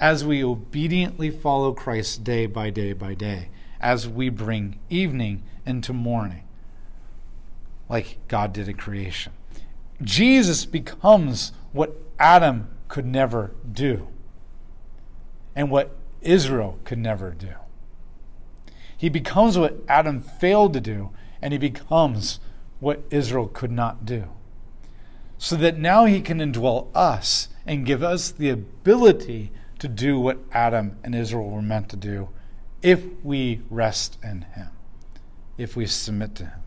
as 0.00 0.24
we 0.24 0.42
obediently 0.42 1.30
follow 1.30 1.72
Christ 1.72 2.24
day 2.24 2.46
by 2.46 2.70
day 2.70 2.92
by 2.92 3.14
day, 3.14 3.48
as 3.80 4.08
we 4.08 4.28
bring 4.28 4.78
evening 4.90 5.42
into 5.64 5.92
morning, 5.92 6.44
like 7.88 8.18
God 8.28 8.52
did 8.52 8.68
at 8.68 8.78
creation. 8.78 9.32
Jesus 10.02 10.64
becomes 10.64 11.52
what 11.72 11.96
Adam 12.18 12.68
could 12.88 13.06
never 13.06 13.52
do 13.70 14.08
and 15.54 15.70
what 15.70 15.96
Israel 16.20 16.78
could 16.84 16.98
never 16.98 17.30
do. 17.30 17.54
He 19.02 19.08
becomes 19.08 19.58
what 19.58 19.82
Adam 19.88 20.20
failed 20.20 20.74
to 20.74 20.80
do, 20.80 21.10
and 21.42 21.52
he 21.52 21.58
becomes 21.58 22.38
what 22.78 23.02
Israel 23.10 23.48
could 23.48 23.72
not 23.72 24.06
do. 24.06 24.26
So 25.38 25.56
that 25.56 25.76
now 25.76 26.04
he 26.04 26.20
can 26.20 26.38
indwell 26.38 26.86
us 26.94 27.48
and 27.66 27.84
give 27.84 28.04
us 28.04 28.30
the 28.30 28.48
ability 28.48 29.50
to 29.80 29.88
do 29.88 30.20
what 30.20 30.38
Adam 30.52 30.98
and 31.02 31.16
Israel 31.16 31.50
were 31.50 31.60
meant 31.60 31.88
to 31.88 31.96
do 31.96 32.28
if 32.80 33.02
we 33.24 33.62
rest 33.70 34.18
in 34.22 34.42
him, 34.42 34.68
if 35.58 35.74
we 35.74 35.84
submit 35.84 36.36
to 36.36 36.44
him. 36.44 36.60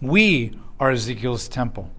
We 0.00 0.58
are 0.80 0.92
Ezekiel's 0.92 1.46
temple. 1.46 1.90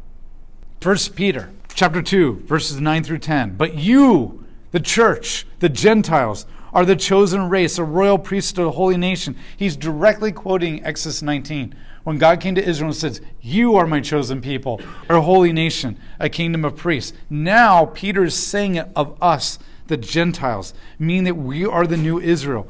1 0.82 0.98
Peter 1.14 1.52
chapter 1.76 2.02
2 2.02 2.46
verses 2.48 2.82
9 2.82 3.04
through 3.04 3.20
10. 3.20 3.58
But 3.58 3.76
you 3.76 4.44
The 4.72 4.80
church, 4.80 5.46
the 5.60 5.70
Gentiles, 5.70 6.48
are 6.74 6.86
the 6.86 6.96
chosen 6.96 7.50
race, 7.50 7.78
a 7.78 7.84
royal 7.84 8.18
priesthood, 8.18 8.68
a 8.68 8.72
holy 8.72 8.98
nation. 8.98 9.36
He's 9.56 9.78
directly 9.78 10.32
quoting 10.32 10.84
Exodus 10.84 11.22
19 11.22 11.76
when 12.04 12.18
God 12.18 12.42
came 12.42 12.56
to 12.56 12.64
Israel 12.64 12.90
and 12.90 12.98
says, 12.98 13.22
You 13.42 13.76
are 13.76 13.88
my 13.88 14.02
chosen 14.02 14.42
people, 14.42 14.82
a 15.10 15.22
holy 15.22 15.54
nation, 15.54 15.98
a 16.20 16.30
kingdom 16.30 16.66
of 16.66 16.76
priests. 16.76 17.14
Now 17.30 17.86
Peter 17.86 18.26
is 18.26 18.36
saying 18.36 18.76
it 18.76 18.90
of 18.96 19.18
us, 19.22 19.60
the 19.88 19.98
Gentiles, 19.98 20.74
meaning 20.98 21.26
that 21.26 21.36
we 21.36 21.66
are 21.66 21.88
the 21.88 21.98
new 21.98 22.20
Israel 22.20 22.68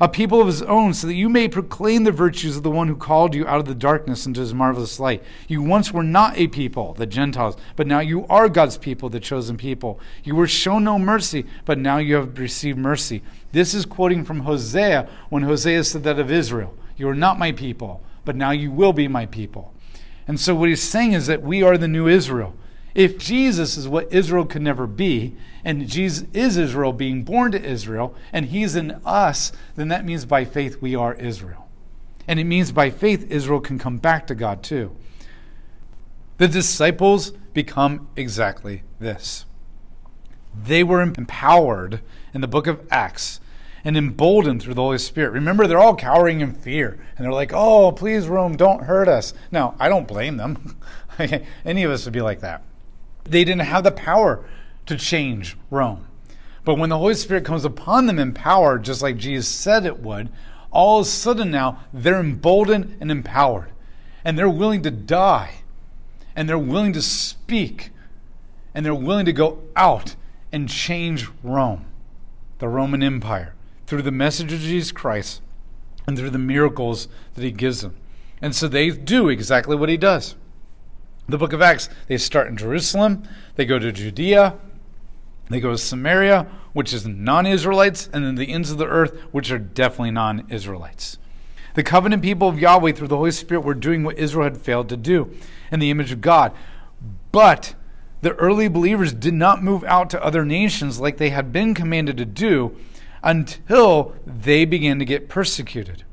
a 0.00 0.08
people 0.08 0.40
of 0.40 0.46
his 0.46 0.62
own, 0.62 0.92
so 0.92 1.06
that 1.06 1.14
you 1.14 1.28
may 1.28 1.48
proclaim 1.48 2.04
the 2.04 2.12
virtues 2.12 2.56
of 2.56 2.62
the 2.62 2.70
one 2.70 2.88
who 2.88 2.96
called 2.96 3.34
you 3.34 3.46
out 3.46 3.60
of 3.60 3.66
the 3.66 3.74
darkness 3.74 4.26
into 4.26 4.40
his 4.40 4.52
marvelous 4.52 5.00
light. 5.00 5.22
You 5.48 5.62
once 5.62 5.92
were 5.92 6.02
not 6.02 6.36
a 6.36 6.48
people, 6.48 6.94
the 6.94 7.06
Gentiles, 7.06 7.56
but 7.76 7.86
now 7.86 8.00
you 8.00 8.26
are 8.28 8.48
God's 8.48 8.76
people, 8.76 9.08
the 9.08 9.20
chosen 9.20 9.56
people. 9.56 9.98
You 10.22 10.34
were 10.36 10.46
shown 10.46 10.84
no 10.84 10.98
mercy, 10.98 11.46
but 11.64 11.78
now 11.78 11.98
you 11.98 12.16
have 12.16 12.38
received 12.38 12.78
mercy. 12.78 13.22
This 13.52 13.72
is 13.74 13.86
quoting 13.86 14.24
from 14.24 14.40
Hosea 14.40 15.08
when 15.30 15.42
Hosea 15.44 15.84
said 15.84 16.02
that 16.04 16.18
of 16.18 16.30
Israel 16.30 16.74
You 16.96 17.08
are 17.08 17.14
not 17.14 17.38
my 17.38 17.52
people, 17.52 18.02
but 18.24 18.36
now 18.36 18.50
you 18.50 18.70
will 18.70 18.92
be 18.92 19.08
my 19.08 19.26
people. 19.26 19.72
And 20.28 20.40
so 20.40 20.54
what 20.54 20.68
he's 20.68 20.82
saying 20.82 21.12
is 21.12 21.26
that 21.28 21.42
we 21.42 21.62
are 21.62 21.78
the 21.78 21.88
new 21.88 22.08
Israel. 22.08 22.54
If 22.96 23.18
Jesus 23.18 23.76
is 23.76 23.86
what 23.86 24.10
Israel 24.10 24.46
could 24.46 24.62
never 24.62 24.86
be, 24.86 25.36
and 25.62 25.86
Jesus 25.86 26.26
is 26.32 26.56
Israel 26.56 26.94
being 26.94 27.24
born 27.24 27.52
to 27.52 27.62
Israel, 27.62 28.14
and 28.32 28.46
he's 28.46 28.74
in 28.74 29.02
us, 29.04 29.52
then 29.74 29.88
that 29.88 30.06
means 30.06 30.24
by 30.24 30.46
faith 30.46 30.80
we 30.80 30.96
are 30.96 31.12
Israel. 31.12 31.68
And 32.26 32.40
it 32.40 32.44
means 32.44 32.72
by 32.72 32.88
faith 32.88 33.30
Israel 33.30 33.60
can 33.60 33.78
come 33.78 33.98
back 33.98 34.26
to 34.28 34.34
God 34.34 34.62
too. 34.62 34.96
The 36.38 36.48
disciples 36.48 37.32
become 37.52 38.08
exactly 38.16 38.82
this. 38.98 39.44
They 40.54 40.82
were 40.82 41.02
empowered 41.02 42.00
in 42.32 42.40
the 42.40 42.48
book 42.48 42.66
of 42.66 42.80
Acts 42.90 43.40
and 43.84 43.98
emboldened 43.98 44.62
through 44.62 44.72
the 44.72 44.80
Holy 44.80 44.96
Spirit. 44.96 45.32
Remember, 45.32 45.66
they're 45.66 45.78
all 45.78 45.96
cowering 45.96 46.40
in 46.40 46.54
fear. 46.54 46.98
And 47.18 47.26
they're 47.26 47.32
like, 47.32 47.52
oh, 47.52 47.92
please, 47.92 48.26
Rome, 48.26 48.56
don't 48.56 48.84
hurt 48.84 49.06
us. 49.06 49.34
Now, 49.52 49.76
I 49.78 49.90
don't 49.90 50.08
blame 50.08 50.38
them. 50.38 50.78
Any 51.66 51.82
of 51.82 51.90
us 51.90 52.06
would 52.06 52.14
be 52.14 52.22
like 52.22 52.40
that. 52.40 52.62
They 53.28 53.44
didn't 53.44 53.62
have 53.62 53.84
the 53.84 53.90
power 53.90 54.44
to 54.86 54.96
change 54.96 55.56
Rome. 55.70 56.06
But 56.64 56.78
when 56.78 56.90
the 56.90 56.98
Holy 56.98 57.14
Spirit 57.14 57.44
comes 57.44 57.64
upon 57.64 58.06
them 58.06 58.18
in 58.18 58.32
power, 58.32 58.78
just 58.78 59.02
like 59.02 59.16
Jesus 59.16 59.48
said 59.48 59.86
it 59.86 60.00
would, 60.00 60.30
all 60.70 61.00
of 61.00 61.06
a 61.06 61.08
sudden 61.08 61.50
now 61.50 61.84
they're 61.92 62.20
emboldened 62.20 62.96
and 63.00 63.10
empowered. 63.10 63.70
And 64.24 64.36
they're 64.36 64.48
willing 64.48 64.82
to 64.82 64.90
die. 64.90 65.62
And 66.34 66.48
they're 66.48 66.58
willing 66.58 66.92
to 66.94 67.02
speak. 67.02 67.90
And 68.74 68.84
they're 68.84 68.94
willing 68.94 69.26
to 69.26 69.32
go 69.32 69.62
out 69.76 70.16
and 70.52 70.68
change 70.68 71.28
Rome, 71.42 71.84
the 72.58 72.68
Roman 72.68 73.02
Empire, 73.02 73.54
through 73.86 74.02
the 74.02 74.10
message 74.10 74.52
of 74.52 74.60
Jesus 74.60 74.92
Christ 74.92 75.40
and 76.06 76.16
through 76.16 76.30
the 76.30 76.38
miracles 76.38 77.08
that 77.34 77.44
he 77.44 77.50
gives 77.50 77.80
them. 77.80 77.96
And 78.40 78.54
so 78.54 78.68
they 78.68 78.90
do 78.90 79.28
exactly 79.28 79.76
what 79.76 79.88
he 79.88 79.96
does 79.96 80.34
the 81.28 81.38
book 81.38 81.52
of 81.52 81.62
Acts, 81.62 81.88
they 82.06 82.18
start 82.18 82.48
in 82.48 82.56
Jerusalem, 82.56 83.24
they 83.56 83.64
go 83.64 83.78
to 83.78 83.90
Judea, 83.90 84.54
they 85.48 85.60
go 85.60 85.70
to 85.70 85.78
Samaria, 85.78 86.46
which 86.72 86.92
is 86.92 87.06
non 87.06 87.46
Israelites, 87.46 88.08
and 88.12 88.24
then 88.24 88.34
the 88.34 88.52
ends 88.52 88.70
of 88.70 88.78
the 88.78 88.86
earth, 88.86 89.18
which 89.32 89.50
are 89.50 89.58
definitely 89.58 90.10
non 90.10 90.46
Israelites. 90.48 91.18
The 91.74 91.82
covenant 91.82 92.22
people 92.22 92.48
of 92.48 92.58
Yahweh 92.58 92.92
through 92.92 93.08
the 93.08 93.16
Holy 93.16 93.30
Spirit 93.30 93.60
were 93.60 93.74
doing 93.74 94.02
what 94.02 94.18
Israel 94.18 94.44
had 94.44 94.56
failed 94.56 94.88
to 94.88 94.96
do 94.96 95.30
in 95.70 95.80
the 95.80 95.90
image 95.90 96.10
of 96.10 96.20
God. 96.20 96.52
But 97.32 97.74
the 98.22 98.32
early 98.36 98.68
believers 98.68 99.12
did 99.12 99.34
not 99.34 99.62
move 99.62 99.84
out 99.84 100.08
to 100.10 100.24
other 100.24 100.44
nations 100.44 101.00
like 101.00 101.18
they 101.18 101.30
had 101.30 101.52
been 101.52 101.74
commanded 101.74 102.16
to 102.16 102.24
do 102.24 102.76
until 103.22 104.14
they 104.26 104.64
began 104.64 104.98
to 104.98 105.04
get 105.04 105.28
persecuted 105.28 106.04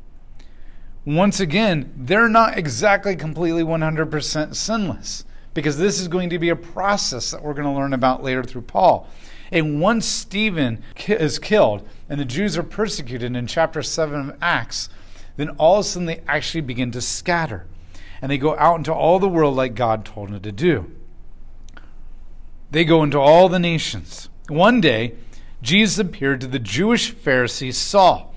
once 1.06 1.40
again, 1.40 1.92
they're 1.98 2.30
not 2.30 2.58
exactly 2.58 3.16
completely 3.16 3.64
100% 3.64 4.56
sinless 4.56 5.26
because 5.54 5.78
this 5.78 6.00
is 6.00 6.08
going 6.08 6.30
to 6.30 6.40
be 6.40 6.50
a 6.50 6.56
process 6.56 7.32
that 7.32 7.44
we're 7.44 7.54
going 7.54 7.68
to 7.68 7.72
learn 7.72 7.94
about 7.94 8.24
later 8.24 8.44
through 8.44 8.62
Paul. 8.62 9.08
And 9.52 9.82
once 9.82 10.06
Stephen 10.06 10.82
is 11.08 11.40
killed 11.40 11.88
and 12.10 12.20
the 12.20 12.26
Jews 12.26 12.58
are 12.58 12.64
persecuted 12.64 13.36
in 13.36 13.48
chapter 13.48 13.84
7 13.84 14.30
of 14.30 14.38
Acts, 14.42 14.90
then 15.36 15.50
all 15.52 15.80
of 15.80 15.82
a 15.82 15.84
sudden 15.84 16.06
they 16.06 16.22
actually 16.28 16.62
begin 16.62 16.92
to 16.92 17.02
scatter. 17.02 17.68
And 18.22 18.32
they 18.32 18.38
go 18.38 18.58
out 18.58 18.78
into 18.78 18.94
all 18.94 19.20
the 19.20 19.28
world 19.28 19.56
like 19.56 19.76
God 19.76 20.06
told 20.06 20.30
them 20.30 20.40
to 20.40 20.52
do. 20.52 20.92
They 22.72 22.86
go 22.86 23.04
into 23.04 23.20
all 23.20 23.50
the 23.50 23.60
nations. 23.60 24.30
One 24.48 24.82
day, 24.82 25.16
Jesus 25.62 26.00
appeared 26.00 26.42
to 26.42 26.48
the 26.48 26.60
Jewish 26.60 27.14
Pharisee 27.14 27.74
Saul 27.74 28.33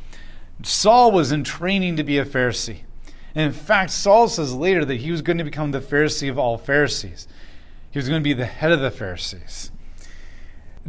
Saul 0.63 1.13
was 1.13 1.33
in 1.33 1.45
training 1.45 1.97
to 1.97 2.05
be 2.05 2.19
a 2.19 2.25
Pharisee. 2.25 2.81
And 3.35 3.45
in 3.45 3.53
fact, 3.53 3.91
Saul 3.91 4.29
says 4.29 4.55
later 4.55 4.85
that 4.85 5.01
he 5.01 5.11
was 5.11 5.23
going 5.23 5.39
to 5.39 5.45
become 5.45 5.71
the 5.71 5.81
Pharisee 5.81 6.31
of 6.31 6.39
all 6.39 6.57
Pharisees. 6.57 7.29
He 7.91 7.99
was 7.99 8.09
going 8.09 8.21
to 8.21 8.25
be 8.25 8.33
the 8.33 8.47
head 8.47 8.73
of 8.73 8.81
the 8.81 8.91
Pharisees. 8.91 9.71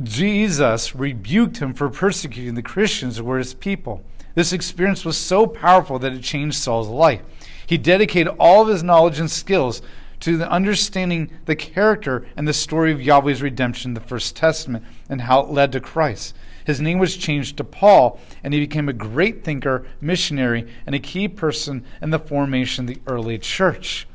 Jesus 0.02 0.96
rebuked 0.96 1.58
him 1.58 1.74
for 1.74 1.90
persecuting 1.90 2.56
the 2.56 2.62
Christians 2.62 3.18
who 3.18 3.24
were 3.24 3.38
his 3.38 3.54
people. 3.54 4.04
This 4.36 4.54
experience 4.54 5.04
was 5.04 5.18
so 5.18 5.48
powerful 5.48 5.98
that 6.00 6.14
it 6.14 6.22
changed 6.22 6.58
Saul's 6.58 6.88
life. 6.88 7.22
He 7.66 7.78
dedicated 7.78 8.36
all 8.40 8.62
of 8.62 8.68
his 8.68 8.84
knowledge 8.84 9.20
and 9.20 9.30
skills 9.30 9.82
to 10.20 10.38
the 10.38 10.50
understanding 10.50 11.32
the 11.46 11.56
character 11.56 12.28
and 12.38 12.48
the 12.48 12.54
story 12.54 12.92
of 12.92 13.02
Yahweh's 13.02 13.42
redemption 13.42 13.92
in 13.92 13.96
the 13.96 14.02
First 14.02 14.36
Testament 14.36 14.86
and 15.10 15.22
how 15.22 15.42
it 15.42 15.50
led 15.50 15.72
to 15.72 15.80
Christ. 15.80 16.36
His 16.68 16.82
name 16.82 17.00
was 17.00 17.16
changed 17.16 17.56
to 17.58 17.64
Paul, 17.64 18.20
and 18.44 18.54
he 18.54 18.60
became 18.60 18.90
a 18.90 18.94
great 18.94 19.46
thinker, 19.46 19.88
missionary, 20.02 20.68
and 20.86 20.94
a 20.94 21.00
key 21.00 21.30
person 21.30 21.86
in 22.02 22.10
the 22.10 22.20
formation 22.20 22.84
of 22.84 22.94
the 22.94 23.02
early 23.08 23.38
church. 23.38 24.06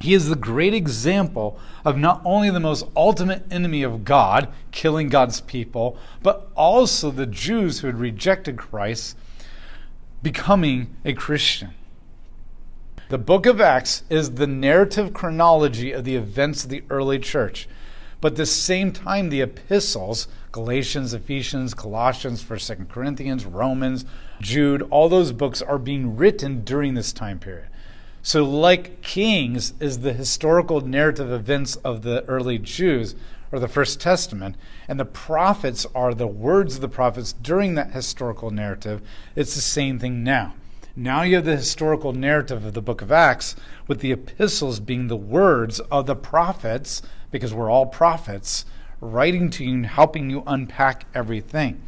He 0.00 0.14
is 0.14 0.28
the 0.28 0.36
great 0.36 0.72
example 0.72 1.58
of 1.84 1.98
not 1.98 2.22
only 2.24 2.48
the 2.48 2.60
most 2.60 2.86
ultimate 2.94 3.44
enemy 3.50 3.82
of 3.82 4.04
God, 4.04 4.50
killing 4.70 5.08
God's 5.08 5.40
people, 5.40 5.98
but 6.22 6.48
also 6.54 7.10
the 7.10 7.26
Jews 7.26 7.80
who 7.80 7.88
had 7.88 7.98
rejected 7.98 8.56
Christ 8.56 9.18
becoming 10.22 10.94
a 11.04 11.12
Christian. 11.12 11.74
The 13.08 13.18
book 13.18 13.46
of 13.46 13.60
Acts 13.60 14.04
is 14.08 14.34
the 14.34 14.46
narrative 14.46 15.12
chronology 15.12 15.90
of 15.90 16.04
the 16.04 16.14
events 16.14 16.62
of 16.62 16.70
the 16.70 16.84
early 16.88 17.18
church. 17.18 17.66
But 18.22 18.34
at 18.34 18.36
the 18.36 18.46
same 18.46 18.92
time, 18.92 19.30
the 19.30 19.40
epistles, 19.40 20.28
Galatians, 20.52 21.12
Ephesians, 21.12 21.74
Colossians, 21.74 22.40
1st, 22.40 22.76
2nd 22.76 22.88
Corinthians, 22.88 23.44
Romans, 23.44 24.04
Jude, 24.40 24.82
all 24.90 25.08
those 25.08 25.32
books 25.32 25.60
are 25.60 25.76
being 25.76 26.16
written 26.16 26.62
during 26.62 26.94
this 26.94 27.12
time 27.12 27.40
period. 27.40 27.66
So, 28.22 28.44
like 28.44 29.02
Kings 29.02 29.74
is 29.80 29.98
the 29.98 30.12
historical 30.12 30.80
narrative 30.82 31.32
events 31.32 31.74
of 31.74 32.02
the 32.02 32.24
early 32.26 32.58
Jews 32.58 33.16
or 33.50 33.58
the 33.58 33.66
First 33.66 34.00
Testament, 34.00 34.54
and 34.86 35.00
the 35.00 35.04
prophets 35.04 35.84
are 35.92 36.14
the 36.14 36.28
words 36.28 36.76
of 36.76 36.80
the 36.80 36.88
prophets 36.88 37.32
during 37.32 37.74
that 37.74 37.90
historical 37.90 38.52
narrative, 38.52 39.02
it's 39.34 39.56
the 39.56 39.60
same 39.60 39.98
thing 39.98 40.22
now. 40.22 40.54
Now 40.94 41.22
you 41.22 41.36
have 41.36 41.44
the 41.44 41.56
historical 41.56 42.12
narrative 42.12 42.64
of 42.64 42.74
the 42.74 42.82
book 42.82 43.02
of 43.02 43.10
Acts, 43.10 43.56
with 43.88 43.98
the 43.98 44.12
epistles 44.12 44.78
being 44.78 45.08
the 45.08 45.16
words 45.16 45.80
of 45.80 46.06
the 46.06 46.14
prophets 46.14 47.02
because 47.32 47.52
we're 47.52 47.70
all 47.70 47.86
prophets, 47.86 48.64
writing 49.00 49.50
to 49.50 49.64
you 49.64 49.74
and 49.74 49.86
helping 49.86 50.30
you 50.30 50.44
unpack 50.46 51.06
everything. 51.12 51.82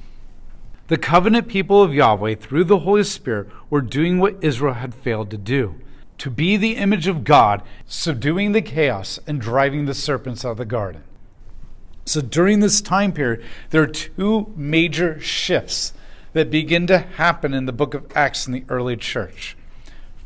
The 0.88 0.98
covenant 0.98 1.46
people 1.46 1.80
of 1.80 1.94
Yahweh, 1.94 2.34
through 2.34 2.64
the 2.64 2.80
Holy 2.80 3.04
Spirit, 3.04 3.48
were 3.70 3.80
doing 3.80 4.18
what 4.18 4.42
Israel 4.42 4.74
had 4.74 4.94
failed 4.94 5.30
to 5.30 5.38
do 5.38 5.76
to 6.18 6.30
be 6.30 6.56
the 6.56 6.76
image 6.76 7.06
of 7.06 7.24
God, 7.24 7.62
subduing 7.86 8.52
the 8.52 8.62
chaos 8.62 9.18
and 9.26 9.40
driving 9.40 9.84
the 9.84 9.94
serpents 9.94 10.44
out 10.44 10.52
of 10.52 10.56
the 10.58 10.64
garden. 10.64 11.02
So 12.06 12.20
during 12.20 12.60
this 12.60 12.80
time 12.80 13.12
period, 13.12 13.44
there 13.70 13.82
are 13.82 13.86
two 13.86 14.52
major 14.54 15.18
shifts 15.20 15.92
that 16.32 16.50
begin 16.50 16.86
to 16.88 16.98
happen 16.98 17.54
in 17.54 17.66
the 17.66 17.72
book 17.72 17.94
of 17.94 18.06
Acts 18.14 18.46
in 18.46 18.52
the 18.52 18.64
early 18.68 18.96
church. 18.96 19.56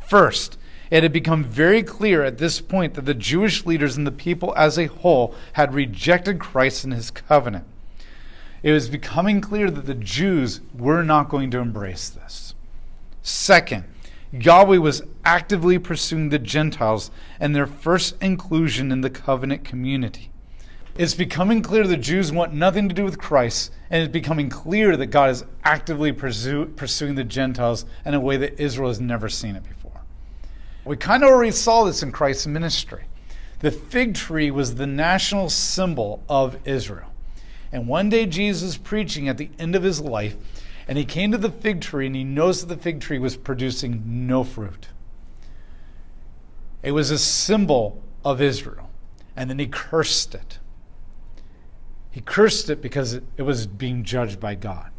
First, 0.01 0.58
it 0.90 1.02
had 1.02 1.12
become 1.12 1.45
very 1.45 1.83
clear 1.83 2.25
at 2.25 2.38
this 2.38 2.61
point 2.61 2.95
that 2.95 3.04
the 3.04 3.14
Jewish 3.14 3.66
leaders 3.66 3.97
and 3.97 4.07
the 4.07 4.12
people 4.12 4.54
as 4.57 4.78
a 4.78 4.87
whole 4.87 5.35
had 5.54 5.75
rejected 5.75 6.38
Christ 6.38 6.85
and 6.85 6.92
his 6.92 7.11
covenant. 7.11 7.64
It 8.62 8.73
was 8.73 8.88
becoming 8.88 9.40
clear 9.40 9.71
that 9.71 9.87
the 9.87 9.95
Jews 9.95 10.61
were 10.76 11.02
not 11.02 11.28
going 11.28 11.50
to 11.52 11.59
embrace 11.59 12.09
this. 12.09 12.54
Second, 13.23 13.85
Yahweh 14.33 14.78
was 14.78 15.02
actively 15.25 15.78
pursuing 15.78 16.28
the 16.28 16.38
Gentiles 16.38 17.11
and 17.38 17.54
their 17.54 17.66
first 17.66 18.16
inclusion 18.21 18.90
in 18.90 19.00
the 19.00 19.11
covenant 19.11 19.64
community. 19.64 20.30
It's 20.97 21.14
becoming 21.14 21.62
clear 21.62 21.87
the 21.87 21.97
Jews 21.97 22.33
want 22.33 22.52
nothing 22.52 22.88
to 22.88 22.95
do 22.95 23.04
with 23.04 23.21
Christ, 23.21 23.73
and 23.88 24.02
it's 24.02 24.12
becoming 24.12 24.50
clear 24.50 24.97
that 24.97 25.07
God 25.07 25.30
is 25.30 25.45
actively 25.62 26.11
pursue, 26.11 26.66
pursuing 26.66 27.14
the 27.14 27.23
Gentiles 27.23 27.85
in 28.04 28.14
a 28.14 28.21
way 28.21 28.37
that 28.37 28.61
Israel 28.61 28.88
has 28.88 29.00
never 29.00 29.28
seen 29.28 29.54
it 29.54 29.62
before. 29.62 29.77
We 30.88 30.97
kind 30.97 31.23
of 31.23 31.28
already 31.28 31.50
saw 31.50 31.85
this 31.85 32.02
in 32.02 32.12
Christ's 32.12 32.47
ministry. 32.47 33.04
The 33.61 33.71
fig 33.71 34.14
tree 34.14 34.50
was 34.50 34.76
the 34.76 34.87
national 34.87 35.50
symbol 35.50 36.23
of 36.30 36.57
Israel. 36.66 37.12
And 37.71 37.87
one 37.87 38.09
day 38.09 38.25
Jesus 38.25 38.78
preaching 38.78 39.28
at 39.28 39.37
the 39.37 39.50
end 39.59 39.76
of 39.76 39.83
his 39.83 40.00
life, 40.00 40.35
and 40.88 40.97
he 40.97 41.04
came 41.04 41.30
to 41.33 41.37
the 41.37 41.50
fig 41.50 41.83
tree 41.83 42.07
and 42.07 42.16
he 42.16 42.25
noticed 42.25 42.66
that 42.66 42.75
the 42.75 42.83
fig 42.83 43.02
tree 43.02 43.18
was 43.18 43.37
producing 43.37 44.26
no 44.26 44.45
fruit. 44.45 44.88
It 46.83 46.92
was 46.92 47.11
a 47.11 47.18
symbol 47.18 48.02
of 48.25 48.40
Israel. 48.40 48.88
And 49.37 49.50
then 49.50 49.59
he 49.59 49.66
cursed 49.66 50.35
it. 50.35 50.59
He 52.11 52.23
cursed 52.23 52.71
it 52.71 52.80
because 52.80 53.12
it 53.12 53.42
was 53.42 53.66
being 53.66 54.04
judged 54.04 54.40
by 54.40 54.54
God. 54.54 54.90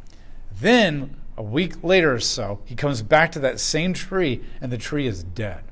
Then, 0.61 1.15
a 1.35 1.41
week 1.41 1.83
later 1.83 2.13
or 2.13 2.19
so, 2.19 2.59
he 2.65 2.75
comes 2.75 3.01
back 3.01 3.31
to 3.31 3.39
that 3.39 3.59
same 3.59 3.93
tree, 3.93 4.43
and 4.61 4.71
the 4.71 4.77
tree 4.77 5.07
is 5.07 5.23
dead. 5.23 5.63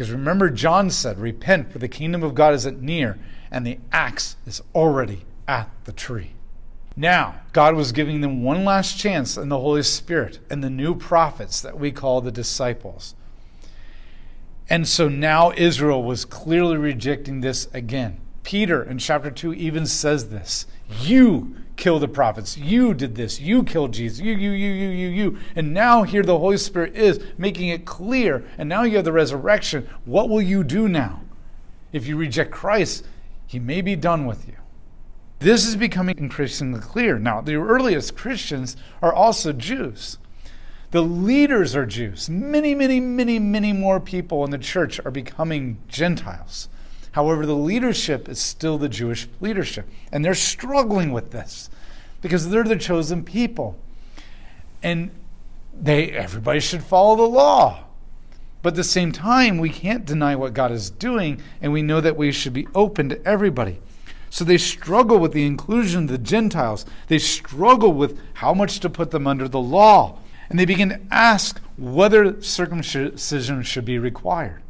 Because 0.00 0.12
remember, 0.12 0.48
John 0.48 0.88
said, 0.88 1.20
Repent, 1.20 1.70
for 1.70 1.78
the 1.78 1.86
kingdom 1.86 2.22
of 2.22 2.34
God 2.34 2.54
isn't 2.54 2.80
near, 2.80 3.18
and 3.50 3.66
the 3.66 3.78
axe 3.92 4.36
is 4.46 4.62
already 4.74 5.26
at 5.46 5.68
the 5.84 5.92
tree. 5.92 6.30
Now, 6.96 7.42
God 7.52 7.74
was 7.74 7.92
giving 7.92 8.22
them 8.22 8.42
one 8.42 8.64
last 8.64 8.98
chance 8.98 9.36
in 9.36 9.50
the 9.50 9.58
Holy 9.58 9.82
Spirit 9.82 10.38
and 10.48 10.64
the 10.64 10.70
new 10.70 10.94
prophets 10.94 11.60
that 11.60 11.78
we 11.78 11.92
call 11.92 12.22
the 12.22 12.32
disciples. 12.32 13.14
And 14.70 14.88
so 14.88 15.10
now 15.10 15.52
Israel 15.54 16.02
was 16.02 16.24
clearly 16.24 16.78
rejecting 16.78 17.42
this 17.42 17.68
again. 17.74 18.22
Peter 18.42 18.82
in 18.82 18.96
chapter 18.96 19.30
2 19.30 19.52
even 19.52 19.84
says 19.84 20.30
this 20.30 20.64
You 20.98 21.56
killed 21.76 22.02
the 22.02 22.08
prophets. 22.08 22.56
You 22.58 22.94
did 22.94 23.14
this. 23.14 23.40
You 23.40 23.64
killed 23.64 23.92
Jesus. 23.92 24.20
You, 24.20 24.32
you, 24.32 24.50
you, 24.50 24.72
you, 24.72 24.88
you, 24.88 25.08
you. 25.08 25.38
And 25.56 25.72
now 25.72 26.02
here 26.02 26.22
the 26.22 26.38
Holy 26.38 26.58
Spirit 26.58 26.94
is 26.94 27.20
making 27.38 27.68
it 27.68 27.84
clear. 27.84 28.44
And 28.58 28.68
now 28.68 28.82
you 28.82 28.96
have 28.96 29.04
the 29.04 29.12
resurrection. 29.12 29.88
What 30.04 30.28
will 30.28 30.42
you 30.42 30.62
do 30.62 30.88
now? 30.88 31.22
If 31.92 32.06
you 32.06 32.16
reject 32.16 32.50
Christ, 32.50 33.04
he 33.46 33.58
may 33.58 33.80
be 33.80 33.96
done 33.96 34.26
with 34.26 34.46
you. 34.46 34.54
This 35.40 35.66
is 35.66 35.74
becoming 35.74 36.18
increasingly 36.18 36.80
clear. 36.80 37.18
Now, 37.18 37.40
the 37.40 37.54
earliest 37.54 38.14
Christians 38.14 38.76
are 39.00 39.12
also 39.12 39.52
Jews. 39.52 40.18
The 40.90 41.00
leaders 41.00 41.74
are 41.74 41.86
Jews. 41.86 42.28
Many, 42.28 42.74
many, 42.74 43.00
many, 43.00 43.38
many 43.38 43.72
more 43.72 44.00
people 44.00 44.44
in 44.44 44.50
the 44.50 44.58
church 44.58 45.00
are 45.04 45.10
becoming 45.10 45.80
Gentiles. 45.88 46.68
However, 47.12 47.44
the 47.44 47.56
leadership 47.56 48.28
is 48.28 48.38
still 48.38 48.78
the 48.78 48.88
Jewish 48.88 49.28
leadership. 49.40 49.88
And 50.12 50.24
they're 50.24 50.34
struggling 50.34 51.12
with 51.12 51.30
this 51.30 51.68
because 52.22 52.48
they're 52.48 52.64
the 52.64 52.76
chosen 52.76 53.24
people. 53.24 53.78
And 54.82 55.10
they 55.78 56.10
everybody 56.10 56.60
should 56.60 56.82
follow 56.82 57.16
the 57.16 57.22
law. 57.22 57.84
But 58.62 58.74
at 58.74 58.76
the 58.76 58.84
same 58.84 59.10
time, 59.10 59.58
we 59.58 59.70
can't 59.70 60.04
deny 60.04 60.36
what 60.36 60.52
God 60.52 60.70
is 60.70 60.90
doing, 60.90 61.40
and 61.62 61.72
we 61.72 61.80
know 61.80 62.00
that 62.02 62.16
we 62.16 62.30
should 62.30 62.52
be 62.52 62.68
open 62.74 63.08
to 63.08 63.26
everybody. 63.26 63.80
So 64.28 64.44
they 64.44 64.58
struggle 64.58 65.18
with 65.18 65.32
the 65.32 65.46
inclusion 65.46 66.04
of 66.04 66.08
the 66.10 66.18
Gentiles. 66.18 66.84
They 67.08 67.18
struggle 67.18 67.92
with 67.92 68.20
how 68.34 68.52
much 68.52 68.78
to 68.80 68.90
put 68.90 69.10
them 69.10 69.26
under 69.26 69.48
the 69.48 69.60
law. 69.60 70.18
And 70.50 70.58
they 70.58 70.66
begin 70.66 70.90
to 70.90 71.00
ask 71.10 71.60
whether 71.78 72.40
circumcision 72.42 73.62
should 73.62 73.84
be 73.84 73.98
required 73.98 74.62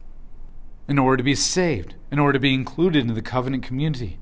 in 0.90 0.98
order 0.98 1.18
to 1.18 1.22
be 1.22 1.36
saved, 1.36 1.94
in 2.10 2.18
order 2.18 2.32
to 2.32 2.40
be 2.40 2.52
included 2.52 3.08
in 3.08 3.14
the 3.14 3.22
covenant 3.22 3.62
community. 3.62 4.18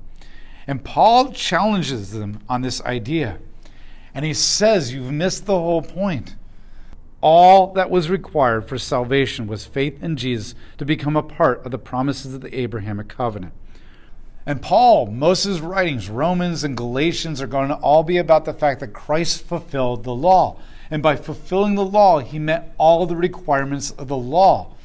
And 0.67 0.85
Paul 0.85 1.31
challenges 1.31 2.11
them 2.11 2.41
on 2.47 2.61
this 2.61 2.79
idea. 2.83 3.39
And 4.13 4.23
he 4.23 4.35
says, 4.35 4.93
You've 4.93 5.11
missed 5.11 5.47
the 5.47 5.59
whole 5.59 5.81
point. 5.81 6.35
All 7.21 7.73
that 7.73 7.89
was 7.89 8.11
required 8.11 8.69
for 8.69 8.77
salvation 8.77 9.47
was 9.47 9.65
faith 9.65 10.01
in 10.03 10.15
Jesus 10.15 10.53
to 10.77 10.85
become 10.85 11.15
a 11.15 11.23
part 11.23 11.65
of 11.65 11.71
the 11.71 11.79
promises 11.79 12.35
of 12.35 12.41
the 12.41 12.59
Abrahamic 12.59 13.07
covenant. 13.07 13.53
And 14.45 14.61
Paul, 14.61 15.07
his 15.07 15.61
writings, 15.61 16.07
Romans 16.07 16.63
and 16.63 16.77
Galatians, 16.77 17.41
are 17.41 17.47
going 17.47 17.69
to 17.69 17.75
all 17.75 18.03
be 18.03 18.17
about 18.17 18.45
the 18.45 18.53
fact 18.53 18.79
that 18.81 18.93
Christ 18.93 19.43
fulfilled 19.43 20.03
the 20.03 20.13
law. 20.13 20.59
And 20.91 21.01
by 21.01 21.15
fulfilling 21.15 21.73
the 21.73 21.85
law, 21.85 22.19
he 22.19 22.37
met 22.37 22.75
all 22.77 23.07
the 23.07 23.15
requirements 23.15 23.89
of 23.91 24.07
the 24.07 24.17
law. 24.17 24.75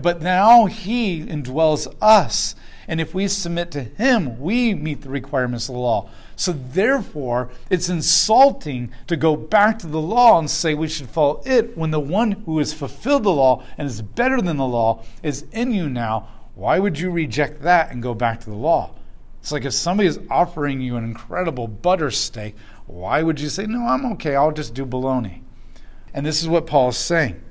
But 0.00 0.22
now 0.22 0.66
he 0.66 1.24
indwells 1.24 1.92
us. 2.00 2.54
And 2.88 3.00
if 3.00 3.14
we 3.14 3.28
submit 3.28 3.70
to 3.72 3.82
him, 3.82 4.40
we 4.40 4.74
meet 4.74 5.02
the 5.02 5.08
requirements 5.08 5.68
of 5.68 5.74
the 5.74 5.80
law. 5.80 6.10
So 6.34 6.52
therefore, 6.52 7.50
it's 7.70 7.88
insulting 7.88 8.92
to 9.06 9.16
go 9.16 9.36
back 9.36 9.78
to 9.80 9.86
the 9.86 10.00
law 10.00 10.38
and 10.38 10.50
say 10.50 10.74
we 10.74 10.88
should 10.88 11.08
follow 11.08 11.42
it 11.44 11.76
when 11.76 11.90
the 11.90 12.00
one 12.00 12.32
who 12.32 12.58
has 12.58 12.72
fulfilled 12.72 13.24
the 13.24 13.30
law 13.30 13.62
and 13.78 13.86
is 13.86 14.02
better 14.02 14.40
than 14.40 14.56
the 14.56 14.66
law 14.66 15.04
is 15.22 15.44
in 15.52 15.72
you 15.72 15.88
now. 15.88 16.28
Why 16.54 16.78
would 16.78 16.98
you 16.98 17.10
reject 17.10 17.62
that 17.62 17.90
and 17.90 18.02
go 18.02 18.14
back 18.14 18.40
to 18.40 18.50
the 18.50 18.56
law? 18.56 18.90
It's 19.40 19.52
like 19.52 19.64
if 19.64 19.72
somebody 19.72 20.08
is 20.08 20.20
offering 20.30 20.80
you 20.80 20.96
an 20.96 21.04
incredible 21.04 21.66
butter 21.66 22.10
steak, 22.10 22.54
why 22.86 23.22
would 23.22 23.40
you 23.40 23.48
say, 23.48 23.66
No, 23.66 23.86
I'm 23.86 24.04
okay, 24.12 24.36
I'll 24.36 24.52
just 24.52 24.74
do 24.74 24.84
bologna? 24.84 25.42
And 26.14 26.26
this 26.26 26.42
is 26.42 26.48
what 26.48 26.66
Paul 26.66 26.90
is 26.90 26.96
saying. 26.96 27.42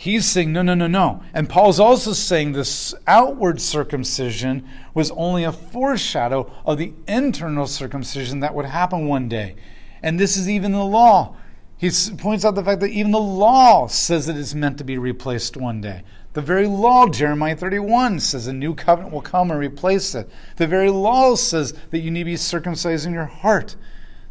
He's 0.00 0.26
saying, 0.26 0.52
no, 0.52 0.62
no, 0.62 0.74
no, 0.74 0.86
no. 0.86 1.24
And 1.34 1.48
Paul's 1.48 1.80
also 1.80 2.12
saying 2.12 2.52
this 2.52 2.94
outward 3.08 3.60
circumcision 3.60 4.64
was 4.94 5.10
only 5.10 5.42
a 5.42 5.50
foreshadow 5.50 6.52
of 6.64 6.78
the 6.78 6.92
internal 7.08 7.66
circumcision 7.66 8.38
that 8.38 8.54
would 8.54 8.66
happen 8.66 9.08
one 9.08 9.28
day. 9.28 9.56
And 10.00 10.20
this 10.20 10.36
is 10.36 10.48
even 10.48 10.70
the 10.70 10.84
law. 10.84 11.34
He 11.78 11.90
points 12.16 12.44
out 12.44 12.54
the 12.54 12.62
fact 12.62 12.80
that 12.82 12.92
even 12.92 13.10
the 13.10 13.18
law 13.18 13.88
says 13.88 14.26
that 14.26 14.36
it's 14.36 14.54
meant 14.54 14.78
to 14.78 14.84
be 14.84 14.98
replaced 14.98 15.56
one 15.56 15.80
day. 15.80 16.04
The 16.34 16.42
very 16.42 16.68
law, 16.68 17.08
Jeremiah 17.08 17.56
31, 17.56 18.20
says 18.20 18.46
a 18.46 18.52
new 18.52 18.76
covenant 18.76 19.12
will 19.12 19.20
come 19.20 19.50
and 19.50 19.58
replace 19.58 20.14
it. 20.14 20.30
The 20.58 20.68
very 20.68 20.90
law 20.90 21.34
says 21.34 21.74
that 21.90 21.98
you 21.98 22.12
need 22.12 22.20
to 22.20 22.24
be 22.26 22.36
circumcised 22.36 23.04
in 23.04 23.12
your 23.12 23.24
heart. 23.24 23.74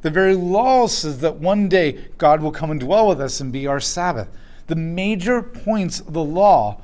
The 0.02 0.12
very 0.12 0.34
law 0.34 0.88
says 0.88 1.20
that 1.20 1.42
one 1.42 1.68
day 1.68 2.08
God 2.18 2.42
will 2.42 2.54
come 2.54 2.72
and 2.72 2.80
dwell 2.80 3.10
with 3.10 3.20
us 3.20 3.42
and 3.42 3.52
be 3.52 3.68
our 3.68 3.82
Sabbath 3.82 4.30
the 4.68 4.76
major 4.76 5.42
points 5.42 6.00
of 6.00 6.14
the 6.14 6.24
law 6.24 6.82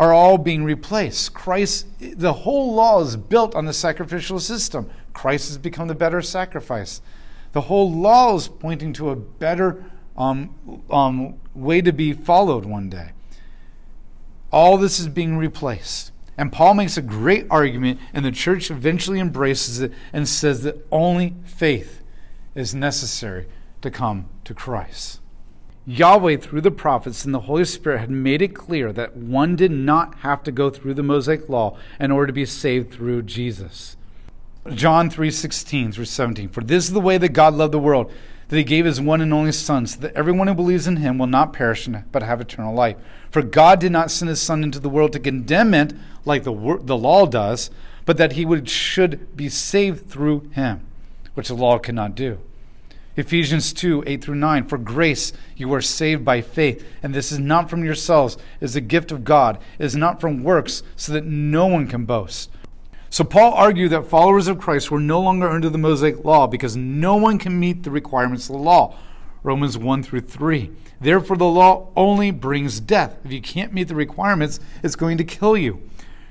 are 0.00 0.12
all 0.12 0.38
being 0.38 0.64
replaced. 0.64 1.34
Christ, 1.34 1.86
the 1.98 2.32
whole 2.32 2.74
law 2.74 3.00
is 3.02 3.16
built 3.16 3.54
on 3.54 3.66
the 3.66 3.72
sacrificial 3.72 4.38
system. 4.38 4.88
Christ 5.12 5.48
has 5.48 5.58
become 5.58 5.88
the 5.88 5.94
better 5.94 6.22
sacrifice. 6.22 7.02
The 7.52 7.62
whole 7.62 7.90
law 7.90 8.36
is 8.36 8.46
pointing 8.46 8.92
to 8.94 9.10
a 9.10 9.16
better 9.16 9.84
um, 10.16 10.82
um, 10.90 11.34
way 11.54 11.80
to 11.80 11.92
be 11.92 12.12
followed 12.12 12.64
one 12.64 12.88
day. 12.88 13.10
All 14.52 14.78
this 14.78 15.00
is 15.00 15.08
being 15.08 15.36
replaced. 15.36 16.12
And 16.36 16.52
Paul 16.52 16.74
makes 16.74 16.96
a 16.96 17.02
great 17.02 17.46
argument, 17.50 17.98
and 18.14 18.24
the 18.24 18.30
church 18.30 18.70
eventually 18.70 19.18
embraces 19.18 19.80
it 19.80 19.92
and 20.12 20.28
says 20.28 20.62
that 20.62 20.86
only 20.92 21.34
faith 21.44 22.02
is 22.54 22.74
necessary 22.74 23.46
to 23.82 23.90
come 23.90 24.28
to 24.44 24.54
Christ. 24.54 25.20
Yahweh, 25.88 26.36
through 26.36 26.60
the 26.60 26.70
prophets 26.70 27.24
and 27.24 27.32
the 27.32 27.40
Holy 27.40 27.64
Spirit, 27.64 28.00
had 28.00 28.10
made 28.10 28.42
it 28.42 28.54
clear 28.54 28.92
that 28.92 29.16
one 29.16 29.56
did 29.56 29.70
not 29.70 30.16
have 30.16 30.42
to 30.42 30.52
go 30.52 30.68
through 30.68 30.92
the 30.92 31.02
Mosaic 31.02 31.48
law 31.48 31.78
in 31.98 32.10
order 32.10 32.26
to 32.26 32.32
be 32.34 32.44
saved 32.44 32.92
through 32.92 33.22
Jesus. 33.22 33.96
John 34.74 35.08
3:16 35.08 35.92
through 35.92 36.04
17. 36.04 36.50
For 36.50 36.62
this 36.62 36.84
is 36.84 36.92
the 36.92 37.00
way 37.00 37.16
that 37.16 37.30
God 37.30 37.54
loved 37.54 37.72
the 37.72 37.78
world, 37.78 38.12
that 38.48 38.56
he 38.58 38.64
gave 38.64 38.84
his 38.84 39.00
one 39.00 39.22
and 39.22 39.32
only 39.32 39.50
Son, 39.50 39.86
so 39.86 39.98
that 40.00 40.14
everyone 40.14 40.46
who 40.46 40.54
believes 40.54 40.86
in 40.86 40.96
him 40.96 41.16
will 41.16 41.26
not 41.26 41.54
perish 41.54 41.88
but 42.12 42.22
have 42.22 42.42
eternal 42.42 42.74
life. 42.74 42.96
For 43.30 43.40
God 43.40 43.80
did 43.80 43.90
not 43.90 44.10
send 44.10 44.28
his 44.28 44.42
Son 44.42 44.62
into 44.62 44.80
the 44.80 44.90
world 44.90 45.14
to 45.14 45.18
condemn 45.18 45.72
it 45.72 45.94
like 46.26 46.44
the, 46.44 46.52
the 46.82 46.98
law 46.98 47.24
does, 47.24 47.70
but 48.04 48.18
that 48.18 48.32
he 48.32 48.44
would, 48.44 48.68
should 48.68 49.34
be 49.34 49.48
saved 49.48 50.10
through 50.10 50.50
him, 50.50 50.82
which 51.32 51.48
the 51.48 51.54
law 51.54 51.78
cannot 51.78 52.14
do. 52.14 52.40
Ephesians 53.18 53.72
2 53.72 54.04
8 54.06 54.22
through 54.22 54.36
9. 54.36 54.68
For 54.68 54.78
grace 54.78 55.32
you 55.56 55.74
are 55.74 55.80
saved 55.80 56.24
by 56.24 56.40
faith, 56.40 56.86
and 57.02 57.12
this 57.12 57.32
is 57.32 57.40
not 57.40 57.68
from 57.68 57.84
yourselves, 57.84 58.36
it 58.60 58.64
is 58.64 58.76
a 58.76 58.80
gift 58.80 59.10
of 59.10 59.24
God. 59.24 59.58
It 59.76 59.84
is 59.84 59.96
not 59.96 60.20
from 60.20 60.44
works, 60.44 60.84
so 60.94 61.12
that 61.12 61.24
no 61.24 61.66
one 61.66 61.88
can 61.88 62.04
boast. 62.04 62.48
So 63.10 63.24
Paul 63.24 63.54
argued 63.54 63.90
that 63.90 64.06
followers 64.06 64.46
of 64.46 64.60
Christ 64.60 64.92
were 64.92 65.00
no 65.00 65.20
longer 65.20 65.48
under 65.48 65.68
the 65.68 65.78
Mosaic 65.78 66.24
law 66.24 66.46
because 66.46 66.76
no 66.76 67.16
one 67.16 67.38
can 67.38 67.58
meet 67.58 67.82
the 67.82 67.90
requirements 67.90 68.48
of 68.48 68.54
the 68.54 68.62
law. 68.62 68.96
Romans 69.42 69.76
1 69.76 70.04
through 70.04 70.20
3. 70.20 70.70
Therefore, 71.00 71.36
the 71.36 71.44
law 71.44 71.88
only 71.96 72.30
brings 72.30 72.78
death. 72.78 73.16
If 73.24 73.32
you 73.32 73.42
can't 73.42 73.72
meet 73.72 73.88
the 73.88 73.96
requirements, 73.96 74.60
it's 74.84 74.94
going 74.94 75.18
to 75.18 75.24
kill 75.24 75.56
you. 75.56 75.82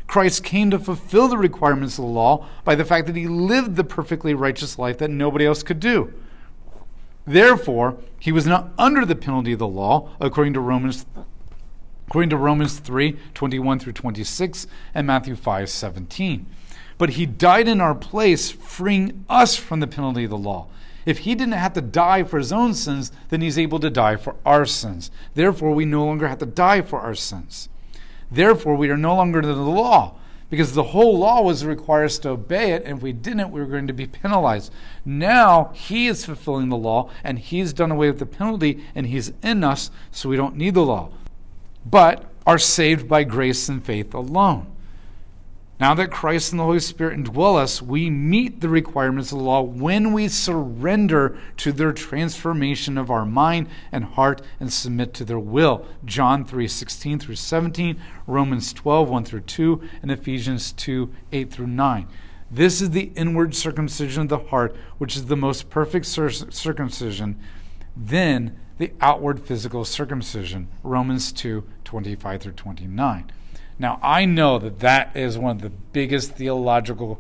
Christ 0.08 0.42
came 0.46 0.72
to 0.72 0.80
fulfill 0.80 1.28
the 1.28 1.38
requirements 1.38 1.98
of 1.98 2.06
the 2.06 2.12
law 2.12 2.48
by 2.64 2.76
the 2.76 2.86
fact 2.86 3.08
that 3.08 3.18
he 3.18 3.28
lived 3.28 3.76
the 3.76 3.84
perfectly 3.84 4.34
righteous 4.34 4.80
life 4.80 5.00
that 5.00 5.10
nobody 5.10 5.46
else 5.46 5.64
could 5.64 5.82
do. 5.82 6.14
Therefore, 7.28 7.98
he 8.18 8.32
was 8.32 8.48
not 8.48 8.72
under 8.78 9.06
the 9.06 9.16
penalty 9.16 9.52
of 9.52 9.60
the 9.60 9.68
law, 9.68 10.10
according 10.20 10.54
to 10.54 10.62
Romans 10.62 11.06
according 12.08 12.30
to 12.30 12.38
Romans 12.38 12.80
3, 12.80 13.18
21 13.34 13.80
through 13.80 13.92
26, 13.92 14.66
and 14.96 15.06
Matthew 15.06 15.36
5, 15.36 15.70
17. 15.70 16.46
But 16.98 17.12
he 17.12 17.26
died 17.26 17.68
in 17.68 17.82
our 17.82 17.94
place, 17.94 18.50
freeing 18.50 19.26
us 19.30 19.58
from 19.58 19.82
the 19.82 19.88
penalty 19.88 20.24
of 20.24 20.30
the 20.30 20.38
law. 20.38 20.68
If 21.06 21.20
he 21.20 21.36
didn't 21.36 21.56
have 21.56 21.74
to 21.74 21.82
die 21.82 22.24
for 22.24 22.38
his 22.38 22.54
own 22.54 22.74
sins, 22.74 23.12
then 23.28 23.42
he's 23.42 23.60
able 23.60 23.80
to 23.82 23.90
die 23.90 24.16
for 24.16 24.36
our 24.46 24.66
sins. 24.66 25.12
Therefore, 25.36 25.74
we 25.74 25.84
no 25.84 26.06
longer 26.06 26.30
have 26.30 26.40
to 26.40 26.46
die 26.46 26.82
for 26.82 27.02
our 27.02 27.14
sins. 27.14 27.68
Therefore, 28.32 28.76
we 28.76 28.90
are 28.90 28.98
no 28.98 29.16
longer 29.16 29.40
under 29.40 29.54
the 29.54 29.62
law, 29.62 30.16
because 30.50 30.74
the 30.74 30.84
whole 30.84 31.18
law 31.18 31.42
was 31.42 31.62
to 31.62 31.68
require 31.68 32.06
us 32.06 32.18
to 32.20 32.30
obey 32.30 32.72
it, 32.72 32.84
and 32.86 32.98
if 32.98 33.04
we 33.04 33.12
didn't, 33.12 33.52
we 33.52 33.60
were 33.60 33.68
going 33.68 33.88
to 33.88 33.94
be 33.94 34.08
penalized. 34.08 34.72
Now 35.06 35.72
he 35.74 36.08
is 36.08 36.26
fulfilling 36.26 36.70
the 36.70 36.78
law, 36.78 37.10
and 37.24 37.38
he's 37.40 37.74
done 37.74 37.92
away 37.92 38.10
with 38.10 38.20
the 38.20 38.26
penalty, 38.26 38.84
and 38.96 39.08
he's 39.08 39.34
in 39.44 39.64
us, 39.64 39.92
so 40.12 40.30
we 40.30 40.38
don't 40.38 40.56
need 40.56 40.76
the 40.76 40.86
law, 40.86 41.10
but 41.86 42.26
are 42.46 42.58
saved 42.58 43.10
by 43.10 43.24
grace 43.24 43.68
and 43.68 43.84
faith 43.84 44.14
alone. 44.14 44.68
Now 45.80 45.94
that 45.94 46.10
Christ 46.10 46.52
and 46.52 46.60
the 46.60 46.64
Holy 46.64 46.80
Spirit 46.80 47.20
indwell 47.20 47.56
us, 47.56 47.84
we 47.84 48.10
meet 48.10 48.62
the 48.62 48.70
requirements 48.70 49.32
of 49.32 49.38
the 49.38 49.44
law 49.44 49.62
when 49.62 50.12
we 50.12 50.28
surrender 50.28 51.38
to 51.58 51.72
their 51.72 51.94
transformation 51.94 52.98
of 52.98 53.12
our 53.12 53.26
mind 53.26 53.68
and 53.92 54.04
heart 54.04 54.42
and 54.60 54.74
submit 54.74 55.14
to 55.16 55.26
their 55.26 55.38
will. 55.38 55.86
John 56.04 56.46
3 56.46 56.68
16 56.68 57.20
through 57.20 57.36
17, 57.36 58.00
Romans 58.26 58.74
12 58.74 59.08
1 59.08 59.26
through 59.26 59.42
2, 59.42 59.82
and 60.02 60.10
Ephesians 60.10 60.72
2 60.72 61.14
8 61.32 61.52
through 61.52 61.68
9. 61.68 62.08
This 62.50 62.82
is 62.82 62.90
the 62.90 63.12
inward 63.16 63.54
circumcision 63.54 64.24
of 64.24 64.30
the 64.30 64.40
heart, 64.40 64.76
which 64.98 65.16
is 65.16 65.26
the 65.26 65.38
most 65.38 65.70
perfect 65.70 66.08
circumcision. 66.08 67.38
Then 67.96 68.58
the 68.80 68.94
outward 69.00 69.42
physical 69.42 69.86
circumcision. 69.86 70.70
Romans 70.82 71.32
2 71.32 71.64
25 71.84 72.42
through 72.42 72.52
29. 72.54 73.32
Now, 73.80 74.00
I 74.02 74.26
know 74.26 74.58
that 74.60 74.80
that 74.80 75.16
is 75.16 75.38
one 75.38 75.58
of 75.58 75.62
the 75.62 75.70
biggest 75.70 76.34
theological 76.34 77.20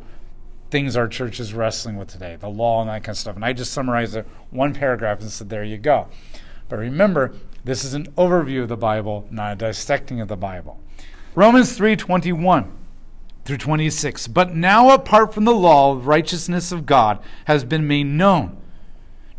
things 0.69 0.97
our 0.97 1.07
church 1.07 1.39
is 1.39 1.53
wrestling 1.53 1.95
with 1.97 2.09
today 2.09 2.35
the 2.35 2.49
law 2.49 2.81
and 2.81 2.89
that 2.89 3.03
kind 3.03 3.13
of 3.13 3.17
stuff. 3.17 3.35
And 3.35 3.45
I 3.45 3.53
just 3.53 3.71
summarized 3.71 4.15
it 4.15 4.27
one 4.49 4.73
paragraph 4.73 5.21
and 5.21 5.29
said, 5.29 5.49
there 5.49 5.63
you 5.63 5.77
go. 5.77 6.07
But 6.69 6.79
remember, 6.79 7.33
this 7.63 7.83
is 7.83 7.93
an 7.93 8.07
overview 8.17 8.63
of 8.63 8.69
the 8.69 8.77
Bible, 8.77 9.27
not 9.31 9.53
a 9.53 9.55
dissecting 9.55 10.19
of 10.19 10.27
the 10.27 10.35
Bible. 10.35 10.79
Romans 11.35 11.77
3:21 11.77 12.71
through 13.45 13.57
26. 13.57 14.27
But 14.27 14.55
now 14.55 14.89
apart 14.89 15.33
from 15.33 15.45
the 15.45 15.53
law, 15.53 15.99
righteousness 16.01 16.71
of 16.71 16.85
God 16.85 17.19
has 17.45 17.63
been 17.63 17.87
made 17.87 18.07
known 18.07 18.56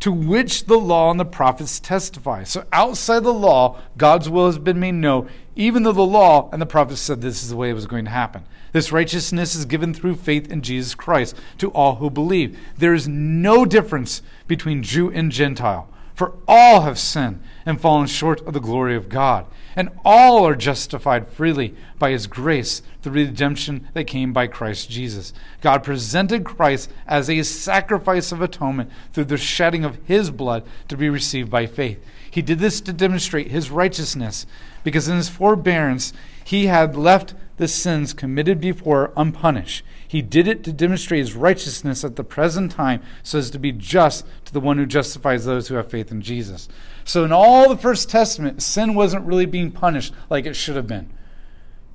to 0.01 0.13
which 0.13 0.67
the 0.67 0.79
law 0.79 1.11
and 1.11 1.19
the 1.19 1.25
prophets 1.25 1.81
testify. 1.81 2.45
So 2.45 2.65
outside 2.73 3.25
the 3.25 3.33
law, 3.33 3.81
God's 3.97 4.29
will 4.29 4.47
has 4.47 4.59
been 4.59 4.79
made 4.79 4.93
known, 4.93 5.29
even 5.57 5.83
though 5.83 5.93
the 5.93 6.03
law 6.03 6.49
and 6.53 6.63
the 6.63 6.67
prophets 6.67 7.01
said 7.01 7.21
this 7.21 7.43
is 7.43 7.51
the 7.51 7.57
way 7.57 7.71
it 7.71 7.75
was 7.75 7.87
going 7.87 8.05
to 8.05 8.11
happen. 8.11 8.45
This 8.73 8.93
righteousness 8.93 9.55
is 9.55 9.65
given 9.65 9.95
through 9.95 10.17
faith 10.17 10.51
in 10.51 10.63
Jesus 10.63 10.95
Christ 10.95 11.37
to 11.59 11.71
all 11.71 11.97
who 11.97 12.11
believe. 12.11 12.59
There 12.77 12.95
is 12.95 13.09
no 13.09 13.65
difference 13.65 14.23
between 14.47 14.83
Jew 14.83 15.11
and 15.11 15.33
Gentile, 15.33 15.89
for 16.15 16.35
all 16.47 16.83
have 16.83 16.99
sinned 16.99 17.43
and 17.67 17.81
fallen 17.81 18.07
short 18.07 18.41
of 18.47 18.55
the 18.55 18.61
glory 18.61 18.95
of 18.95 19.09
God 19.09 19.47
and 19.79 19.91
all 20.05 20.45
are 20.45 20.57
justified 20.57 21.29
freely 21.29 21.73
by 22.01 22.11
his 22.11 22.27
grace 22.27 22.83
through 23.01 23.13
redemption 23.13 23.87
that 23.95 24.09
came 24.09 24.33
by 24.33 24.45
Christ 24.49 24.91
Jesus. 24.91 25.33
God 25.61 25.85
presented 25.85 26.43
Christ 26.43 26.91
as 27.07 27.31
a 27.31 27.45
sacrifice 27.45 28.33
of 28.33 28.43
atonement 28.43 28.91
through 29.13 29.27
the 29.27 29.37
shedding 29.37 29.85
of 29.85 29.97
his 30.05 30.33
blood 30.33 30.65
to 30.89 30.97
be 30.97 31.09
received 31.09 31.49
by 31.49 31.67
faith. 31.67 32.05
He 32.29 32.43
did 32.43 32.59
this 32.59 32.81
to 32.81 32.93
demonstrate 32.93 33.53
his 33.53 33.71
righteousness, 33.71 34.47
because 34.83 35.07
in 35.07 35.17
his 35.17 35.29
forbearance 35.29 36.13
he 36.43 36.67
had 36.67 36.97
left 36.97 37.35
the 37.57 37.69
sins 37.69 38.13
committed 38.13 38.61
before 38.61 39.13
unpunished. 39.17 39.85
He 40.09 40.23
did 40.23 40.49
it 40.49 40.65
to 40.65 40.73
demonstrate 40.73 41.21
his 41.21 41.35
righteousness 41.35 42.03
at 42.03 42.17
the 42.17 42.25
present 42.25 42.73
time, 42.73 43.03
so 43.23 43.39
as 43.39 43.51
to 43.51 43.59
be 43.59 43.73
just 43.73 44.27
to 44.47 44.53
the 44.55 44.59
one 44.59 44.79
who 44.79 44.87
justifies 44.87 45.45
those 45.45 45.69
who 45.69 45.75
have 45.75 45.91
faith 45.91 46.11
in 46.11 46.23
Jesus. 46.23 46.67
So, 47.05 47.25
in 47.25 47.33
all 47.33 47.69
the 47.69 47.77
First 47.77 48.09
Testament, 48.09 48.63
sin 48.63 48.95
wasn't 48.95 49.27
really 49.27 49.45
being 49.45 49.71
punished 49.71 50.15
like 50.31 50.47
it 50.47 50.57
should 50.57 50.77
have 50.77 50.87
been. 50.87 51.13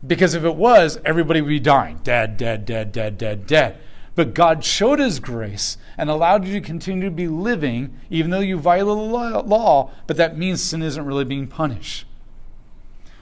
Because 0.06 0.36
if 0.36 0.43
it 0.43 0.56
was, 0.56 0.99
everybody 1.04 1.41
would 1.41 1.49
be 1.49 1.60
dying 1.60 2.02
dead, 2.04 2.38
dead, 2.38 2.65
dead, 2.65 2.91
dead, 2.91 3.17
dead, 3.17 3.47
dead. 3.47 3.80
But 4.15 4.36
God 4.36 4.63
showed 4.63 4.99
his 4.99 5.19
grace 5.19 5.78
and 5.97 6.08
allowed 6.08 6.45
you 6.45 6.54
to 6.54 6.62
continue 6.62 7.06
to 7.06 7.12
be 7.12 7.28
living, 7.28 7.97
even 8.12 8.30
though 8.30 8.41
you 8.41 8.60
violated 8.60 9.10
the 9.10 9.41
law, 9.41 9.91
but 10.06 10.17
that 10.17 10.38
means 10.38 10.62
sin 10.62 10.84
isn't 10.84 11.06
really 11.06 11.26
being 11.26 11.47
punished. 11.47 12.06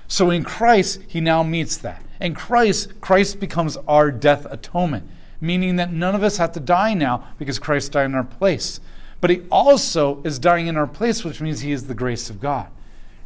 So 0.10 0.30
in 0.30 0.44
Christ, 0.44 1.00
he 1.08 1.22
now 1.22 1.44
meets 1.44 1.78
that. 1.78 2.04
In 2.22 2.36
Christ, 2.36 3.02
Christ 3.02 3.40
becomes 3.40 3.78
our 3.88 4.12
death 4.12 4.46
atonement, 4.50 5.10
meaning 5.42 5.78
that 5.78 5.92
none 5.92 6.14
of 6.14 6.22
us 6.22 6.38
have 6.38 6.52
to 6.52 6.60
die 6.60 6.94
now 6.94 7.28
because 7.40 7.58
Christ 7.58 7.92
died 7.94 8.06
in 8.06 8.16
our 8.16 8.24
place. 8.24 8.80
But 9.20 9.32
he 9.32 9.42
also 9.52 10.22
is 10.24 10.38
dying 10.38 10.68
in 10.68 10.78
our 10.78 10.88
place, 10.88 11.24
which 11.24 11.42
means 11.42 11.62
he 11.62 11.72
is 11.72 11.88
the 11.88 11.96
grace 11.96 12.30
of 12.30 12.40
God. 12.40 12.68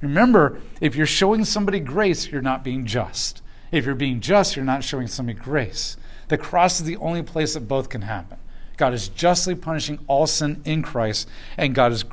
Remember, 0.01 0.61
if 0.79 0.95
you're 0.95 1.05
showing 1.05 1.43
somebody 1.43 1.79
grace, 1.79 2.27
you're 2.27 2.41
not 2.41 2.63
being 2.63 2.85
just. 2.85 3.41
If 3.71 3.85
you're 3.85 3.95
being 3.95 4.21
just, 4.21 4.55
you're 4.55 4.63
not 4.63 4.83
showing 4.83 5.07
somebody 5.07 5.37
grace. 5.37 5.97
The 6.29 6.37
cross 6.37 6.79
is 6.79 6.85
the 6.85 6.97
only 6.97 7.21
place 7.21 7.53
that 7.53 7.67
both 7.67 7.89
can 7.89 8.03
happen. 8.03 8.37
God 8.77 8.93
is 8.93 9.07
justly 9.09 9.55
punishing 9.55 9.99
all 10.07 10.27
sin 10.27 10.61
in 10.65 10.83
Christ, 10.83 11.29
and 11.57 11.75
God 11.75 11.91
is 11.91 12.05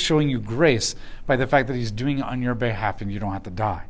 showing 0.00 0.28
you 0.28 0.38
grace 0.38 0.94
by 1.26 1.36
the 1.36 1.46
fact 1.46 1.68
that 1.68 1.76
He's 1.76 1.90
doing 1.90 2.18
it 2.18 2.24
on 2.24 2.42
your 2.42 2.54
behalf 2.54 3.00
and 3.00 3.12
you 3.12 3.18
don't 3.18 3.32
have 3.32 3.42
to 3.44 3.50
die. 3.50 3.84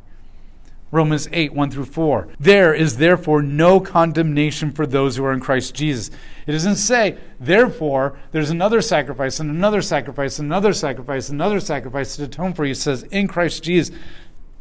Romans 0.93 1.27
8, 1.33 1.53
1 1.53 1.71
through 1.71 1.85
4. 1.85 2.27
There 2.39 2.71
is 2.71 2.97
therefore 2.97 3.41
no 3.41 3.79
condemnation 3.79 4.71
for 4.71 4.85
those 4.85 5.15
who 5.15 5.25
are 5.25 5.33
in 5.33 5.39
Christ 5.39 5.73
Jesus. 5.73 6.11
It 6.45 6.51
doesn't 6.51 6.75
say, 6.75 7.17
therefore, 7.39 8.15
there's 8.31 8.51
another 8.51 8.79
sacrifice 8.79 9.39
and 9.39 9.49
another 9.49 9.81
sacrifice, 9.81 10.37
and 10.37 10.45
another 10.45 10.71
sacrifice, 10.71 11.29
and 11.29 11.41
another 11.41 11.59
sacrifice 11.59 12.15
to 12.15 12.25
atone 12.25 12.53
for 12.53 12.63
you. 12.63 12.73
It 12.73 12.75
says, 12.75 13.01
in 13.03 13.27
Christ 13.27 13.63
Jesus, 13.63 13.95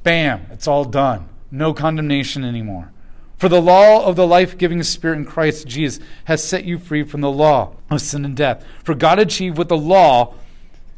bam, 0.05 0.47
it's 0.51 0.67
all 0.67 0.87
done. 0.87 1.29
No 1.51 1.75
condemnation 1.75 2.47
anymore. 2.47 2.91
For 3.37 3.51
the 3.51 3.61
law 3.61 4.07
of 4.07 4.17
the 4.17 4.27
life 4.27 4.57
giving 4.57 4.83
Spirit 4.83 5.19
in 5.19 5.27
Christ 5.27 5.69
Jesus 5.69 6.03
has 6.25 6.43
set 6.43 6.65
you 6.65 6.79
free 6.79 7.03
from 7.03 7.21
the 7.21 7.31
law 7.31 7.77
of 7.91 8.01
sin 8.01 8.25
and 8.25 8.35
death. 8.35 8.65
For 8.83 8.95
God 8.95 9.19
achieved 9.19 9.59
what 9.59 9.69
the 9.69 9.77
law 9.77 10.33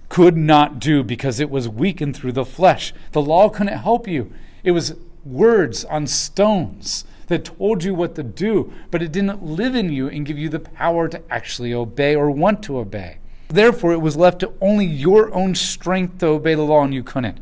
could 0.08 0.36
not 0.36 0.78
do 0.78 1.02
because 1.02 1.40
it 1.40 1.50
was 1.50 1.68
weakened 1.68 2.14
through 2.14 2.32
the 2.32 2.44
flesh. 2.44 2.94
The 3.10 3.22
law 3.22 3.48
couldn't 3.48 3.78
help 3.78 4.06
you, 4.06 4.32
it 4.62 4.70
was 4.70 4.94
words 5.24 5.84
on 5.84 6.06
stones 6.06 7.04
that 7.26 7.44
told 7.44 7.84
you 7.84 7.94
what 7.94 8.14
to 8.14 8.22
do, 8.22 8.72
but 8.90 9.02
it 9.02 9.12
didn't 9.12 9.42
live 9.42 9.74
in 9.74 9.90
you 9.90 10.08
and 10.08 10.26
give 10.26 10.38
you 10.38 10.48
the 10.48 10.60
power 10.60 11.08
to 11.08 11.22
actually 11.32 11.72
obey 11.72 12.14
or 12.14 12.30
want 12.30 12.62
to 12.64 12.78
obey. 12.78 13.18
Therefore, 13.48 13.92
it 13.92 14.00
was 14.00 14.16
left 14.16 14.40
to 14.40 14.52
only 14.60 14.86
your 14.86 15.32
own 15.34 15.54
strength 15.54 16.18
to 16.18 16.26
obey 16.26 16.54
the 16.54 16.62
law, 16.62 16.84
and 16.84 16.92
you 16.92 17.02
couldn't. 17.02 17.38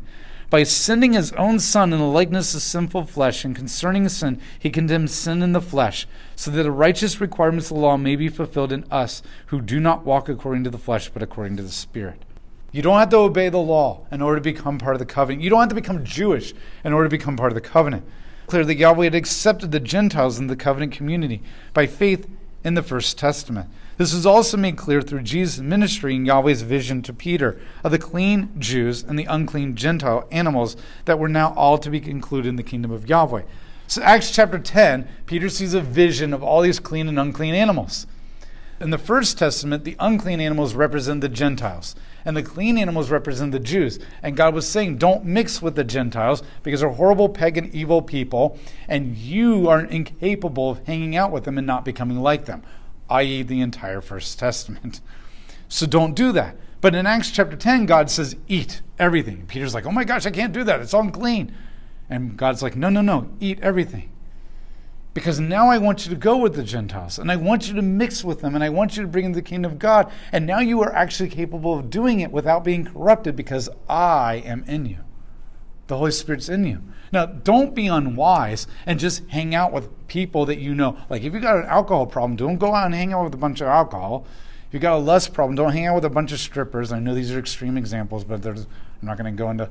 By 0.49 0.63
sending 0.63 1.13
his 1.13 1.31
own 1.33 1.59
Son 1.59 1.91
in 1.91 1.99
the 1.99 2.05
likeness 2.05 2.53
of 2.53 2.61
sinful 2.61 3.05
flesh, 3.05 3.43
and 3.43 3.55
concerning 3.55 4.07
sin, 4.07 4.39
he 4.59 4.69
condemned 4.69 5.09
sin 5.09 5.41
in 5.41 5.53
the 5.53 5.61
flesh, 5.61 6.07
so 6.35 6.51
that 6.51 6.61
the 6.61 6.71
righteous 6.71 7.19
requirements 7.19 7.71
of 7.71 7.77
the 7.77 7.81
law 7.81 7.97
may 7.97 8.15
be 8.15 8.29
fulfilled 8.29 8.71
in 8.71 8.85
us 8.91 9.23
who 9.47 9.61
do 9.61 9.79
not 9.79 10.05
walk 10.05 10.29
according 10.29 10.63
to 10.65 10.69
the 10.69 10.77
flesh, 10.77 11.09
but 11.09 11.23
according 11.23 11.57
to 11.57 11.63
the 11.63 11.71
Spirit. 11.71 12.23
You 12.73 12.81
don't 12.81 12.97
have 12.97 13.09
to 13.09 13.17
obey 13.17 13.49
the 13.49 13.59
law 13.59 14.01
in 14.11 14.21
order 14.21 14.37
to 14.37 14.43
become 14.43 14.79
part 14.79 14.95
of 14.95 14.99
the 14.99 15.05
covenant. 15.05 15.43
You 15.43 15.51
don't 15.51 15.59
have 15.59 15.69
to 15.69 15.75
become 15.75 16.03
Jewish 16.03 16.53
in 16.83 16.91
order 16.91 17.07
to 17.07 17.17
become 17.17 17.37
part 17.37 17.51
of 17.51 17.55
the 17.55 17.61
covenant. 17.61 18.03
Clear 18.47 18.65
that 18.65 18.75
Yahweh 18.75 19.05
had 19.05 19.15
accepted 19.15 19.71
the 19.71 19.79
Gentiles 19.79 20.39
in 20.39 20.47
the 20.47 20.55
covenant 20.55 20.91
community 20.91 21.43
by 21.73 21.85
faith 21.85 22.27
in 22.63 22.73
the 22.73 22.81
First 22.81 23.17
Testament. 23.19 23.69
This 23.97 24.11
is 24.11 24.25
also 24.25 24.57
made 24.57 24.75
clear 24.75 25.03
through 25.03 25.21
Jesus' 25.21 25.59
ministry 25.59 26.15
and 26.15 26.25
Yahweh's 26.25 26.63
vision 26.63 27.03
to 27.03 27.13
Peter 27.13 27.61
of 27.83 27.91
the 27.91 27.99
clean 27.99 28.49
Jews 28.57 29.03
and 29.03 29.19
the 29.19 29.25
unclean 29.25 29.75
Gentile 29.75 30.27
animals 30.31 30.75
that 31.05 31.19
were 31.19 31.29
now 31.29 31.53
all 31.53 31.77
to 31.77 31.91
be 31.91 32.09
included 32.09 32.49
in 32.49 32.55
the 32.55 32.63
kingdom 32.63 32.89
of 32.89 33.07
Yahweh. 33.07 33.43
So, 33.85 34.01
Acts 34.01 34.31
chapter 34.31 34.57
10, 34.57 35.07
Peter 35.27 35.47
sees 35.47 35.75
a 35.75 35.81
vision 35.81 36.33
of 36.33 36.41
all 36.41 36.61
these 36.61 36.79
clean 36.79 37.07
and 37.07 37.19
unclean 37.19 37.53
animals. 37.53 38.07
In 38.79 38.89
the 38.89 38.97
First 38.97 39.37
Testament, 39.37 39.83
the 39.83 39.95
unclean 39.99 40.39
animals 40.39 40.73
represent 40.73 41.21
the 41.21 41.29
Gentiles, 41.29 41.95
and 42.25 42.37
the 42.37 42.43
clean 42.43 42.77
animals 42.77 43.09
represent 43.09 43.51
the 43.51 43.59
Jews. 43.59 43.99
And 44.21 44.37
God 44.37 44.53
was 44.53 44.67
saying, 44.67 44.97
Don't 44.97 45.25
mix 45.25 45.61
with 45.61 45.75
the 45.75 45.83
Gentiles 45.83 46.43
because 46.61 46.79
they're 46.79 46.89
horrible, 46.89 47.29
pagan, 47.29 47.69
evil 47.73 48.01
people, 48.01 48.57
and 48.87 49.15
you 49.17 49.67
are 49.67 49.81
incapable 49.81 50.71
of 50.71 50.85
hanging 50.85 51.15
out 51.15 51.31
with 51.31 51.43
them 51.43 51.57
and 51.57 51.67
not 51.67 51.85
becoming 51.85 52.19
like 52.19 52.45
them 52.45 52.63
i.e., 53.09 53.43
the 53.43 53.61
entire 53.61 54.01
First 54.01 54.39
Testament. 54.39 55.01
So 55.67 55.85
don't 55.85 56.15
do 56.15 56.31
that. 56.33 56.57
But 56.81 56.95
in 56.95 57.05
Acts 57.05 57.31
chapter 57.31 57.55
10, 57.55 57.85
God 57.85 58.09
says, 58.09 58.35
eat 58.47 58.81
everything. 58.99 59.45
Peter's 59.47 59.73
like, 59.73 59.85
oh 59.85 59.91
my 59.91 60.03
gosh, 60.03 60.25
I 60.25 60.31
can't 60.31 60.51
do 60.51 60.65
that. 60.65 60.81
It's 60.81 60.93
unclean. 60.93 61.55
And 62.09 62.35
God's 62.35 62.61
like, 62.61 62.75
no, 62.75 62.89
no, 62.89 63.01
no, 63.01 63.29
eat 63.39 63.59
everything. 63.61 64.11
Because 65.13 65.39
now 65.39 65.69
I 65.69 65.77
want 65.77 66.05
you 66.05 66.09
to 66.09 66.19
go 66.19 66.37
with 66.37 66.55
the 66.55 66.63
Gentiles 66.63 67.19
and 67.19 67.31
I 67.31 67.35
want 67.35 67.67
you 67.67 67.75
to 67.75 67.83
mix 67.83 68.23
with 68.23 68.41
them 68.41 68.55
and 68.55 68.63
I 68.63 68.69
want 68.69 68.97
you 68.97 69.03
to 69.03 69.07
bring 69.07 69.25
in 69.25 69.31
the 69.33 69.43
kingdom 69.43 69.71
of 69.71 69.77
God. 69.77 70.11
And 70.31 70.47
now 70.47 70.59
you 70.59 70.81
are 70.81 70.93
actually 70.93 71.29
capable 71.29 71.77
of 71.77 71.89
doing 71.89 72.19
it 72.19 72.31
without 72.31 72.63
being 72.63 72.85
corrupted 72.85 73.35
because 73.35 73.69
I 73.87 74.41
am 74.45 74.63
in 74.67 74.87
you. 74.87 74.99
The 75.87 75.97
Holy 75.97 76.11
Spirit's 76.11 76.49
in 76.49 76.65
you. 76.65 76.81
Now, 77.11 77.27
don't 77.27 77.75
be 77.75 77.87
unwise 77.87 78.65
and 78.87 78.99
just 78.99 79.27
hang 79.29 79.53
out 79.53 79.71
with 79.71 80.07
people 80.07 80.47
that 80.47 80.57
you 80.57 80.73
know. 80.73 80.97
Like, 81.09 81.21
if 81.21 81.33
you 81.33 81.39
got 81.39 81.57
an 81.57 81.65
alcohol 81.65 82.07
problem, 82.07 82.35
don't 82.35 82.57
go 82.57 82.73
out 82.73 82.87
and 82.87 82.95
hang 82.95 83.13
out 83.13 83.25
with 83.25 83.33
a 83.35 83.37
bunch 83.37 83.61
of 83.61 83.67
alcohol. 83.67 84.25
If 84.67 84.73
you 84.73 84.79
got 84.79 84.95
a 84.95 84.97
lust 84.97 85.33
problem, 85.33 85.55
don't 85.55 85.73
hang 85.73 85.85
out 85.85 85.93
with 85.93 86.05
a 86.05 86.09
bunch 86.09 86.31
of 86.31 86.39
strippers. 86.39 86.91
I 86.91 86.97
know 86.97 87.13
these 87.13 87.31
are 87.31 87.37
extreme 87.37 87.77
examples, 87.77 88.23
but 88.23 88.43
I'm 88.43 88.65
not 89.03 89.17
going 89.17 89.31
to 89.31 89.37
go 89.37 89.51
into. 89.51 89.69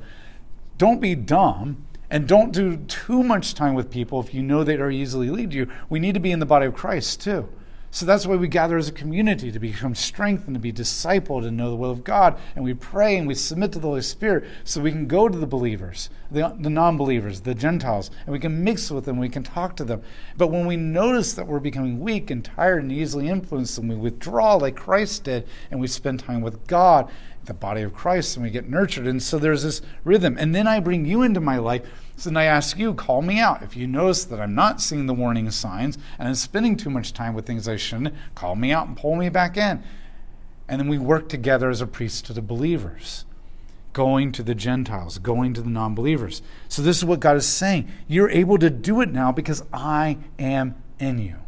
Don't 0.79 1.01
be 1.01 1.17
dumb 1.17 1.85
And 2.13 2.29
don't 2.29 2.53
do 2.53 2.77
too 2.77 3.23
much 3.23 3.55
time 3.55 3.73
with 3.73 3.91
people 3.91 4.21
if 4.21 4.35
you 4.35 4.43
know 4.43 4.63
they 4.63 4.77
are 4.77 4.91
easily 4.91 5.31
lead 5.31 5.55
you. 5.55 5.67
We 5.89 5.99
need 5.99 6.13
to 6.13 6.21
be 6.21 6.31
in 6.31 6.41
the 6.41 6.47
body 6.47 6.67
of 6.67 6.75
Christ 6.75 7.23
too. 7.23 7.49
So 7.91 8.05
that's 8.05 8.27
why 8.27 8.37
we 8.37 8.49
gather 8.49 8.77
as 8.77 8.87
a 8.87 8.93
community 8.93 9.51
to 9.51 9.59
become 9.59 9.95
strengthened, 9.95 10.55
to 10.55 10.61
be 10.61 10.75
discipled, 10.75 11.47
and 11.47 11.57
know 11.57 11.71
the 11.71 11.77
will 11.77 11.91
of 11.91 12.05
God. 12.05 12.39
And 12.55 12.65
we 12.65 12.75
pray 12.75 13.17
and 13.17 13.27
we 13.27 13.35
submit 13.35 13.73
to 13.73 13.79
the 13.79 13.89
Holy 13.89 14.03
Spirit 14.03 14.45
so 14.63 14.83
we 14.83 14.91
can 14.91 15.07
go 15.07 15.27
to 15.27 15.39
the 15.39 15.47
believers, 15.47 16.11
the, 16.31 16.55
the 16.61 16.69
non 16.69 16.99
believers, 16.99 17.41
the 17.41 17.55
Gentiles, 17.55 18.11
and 18.27 18.33
we 18.33 18.39
can 18.39 18.63
mix 18.63 18.91
with 18.91 19.07
them, 19.07 19.19
we 19.19 19.31
can 19.31 19.43
talk 19.43 19.75
to 19.77 19.85
them. 19.85 20.03
But 20.37 20.51
when 20.51 20.67
we 20.67 20.77
notice 20.77 21.33
that 21.33 21.47
we're 21.47 21.61
becoming 21.61 22.01
weak 22.01 22.31
and 22.31 22.45
tired 22.45 22.83
and 22.83 22.93
easily 22.93 23.29
influenced, 23.29 23.79
and 23.79 23.89
we 23.89 23.97
withdraw 23.97 24.57
like 24.57 24.77
Christ 24.77 25.25
did, 25.25 25.47
and 25.71 25.81
we 25.81 25.87
spend 25.87 26.21
time 26.21 26.43
with 26.43 26.67
God, 26.67 27.11
the 27.45 27.55
body 27.55 27.83
of 27.83 27.93
Christ, 27.93 28.37
and 28.37 28.45
we 28.45 28.51
get 28.51 28.69
nurtured. 28.69 29.07
And 29.07 29.23
so 29.23 29.39
there's 29.39 29.65
this 29.65 29.83
rhythm. 30.05 30.37
And 30.39 30.55
then 30.55 30.67
I 30.67 30.81
bring 30.81 31.05
you 31.05 31.23
into 31.23 31.41
my 31.41 31.59
life 31.59 31.83
so 32.23 32.31
then 32.31 32.37
I 32.37 32.45
ask 32.45 32.79
you, 32.79 32.95
call 32.95 33.21
me 33.21 33.41
out. 33.41 33.65
If 33.65 33.77
you 33.77 33.89
notice 33.89 34.25
that 34.27 34.39
I'm 34.39 34.55
not 34.55 34.81
seeing 34.81 35.07
the 35.07 35.13
warning 35.13 35.51
signs 35.51 35.99
and 36.21 36.29
I'm 36.29 36.37
spending 36.37 36.77
too 36.77 36.89
much 36.89 37.13
time 37.13 37.35
with 37.35 37.45
things 37.45 37.67
I 37.67 37.75
shouldn't, 37.75 38.15
call 38.37 38.55
me 38.55 38.71
out 38.71 38.87
and 38.87 38.97
pull 38.97 39.17
me 39.17 39.29
back 39.29 39.57
in. 39.57 39.83
And 40.69 40.81
then 40.81 40.87
we 40.87 40.99
work 40.99 41.29
together 41.29 41.69
as 41.69 41.81
a 41.81 41.87
priesthood 41.89 42.39
of 42.39 42.47
believers, 42.47 43.25
going 43.93 44.31
to 44.33 44.45
the 44.45 44.55
Gentiles, 44.55 45.19
going 45.19 45.53
to 45.55 45.63
the 45.63 45.69
non 45.69 45.97
believers. 45.97 46.43
So 46.69 46.81
this 46.81 46.97
is 46.97 47.05
what 47.05 47.19
God 47.19 47.37
is 47.37 47.45
saying. 47.45 47.91
You're 48.07 48.31
able 48.31 48.57
to 48.59 48.71
do 48.71 49.01
it 49.01 49.11
now 49.11 49.33
because 49.33 49.65
I 49.73 50.19
am 50.39 50.77
in 51.01 51.19
you. 51.19 51.39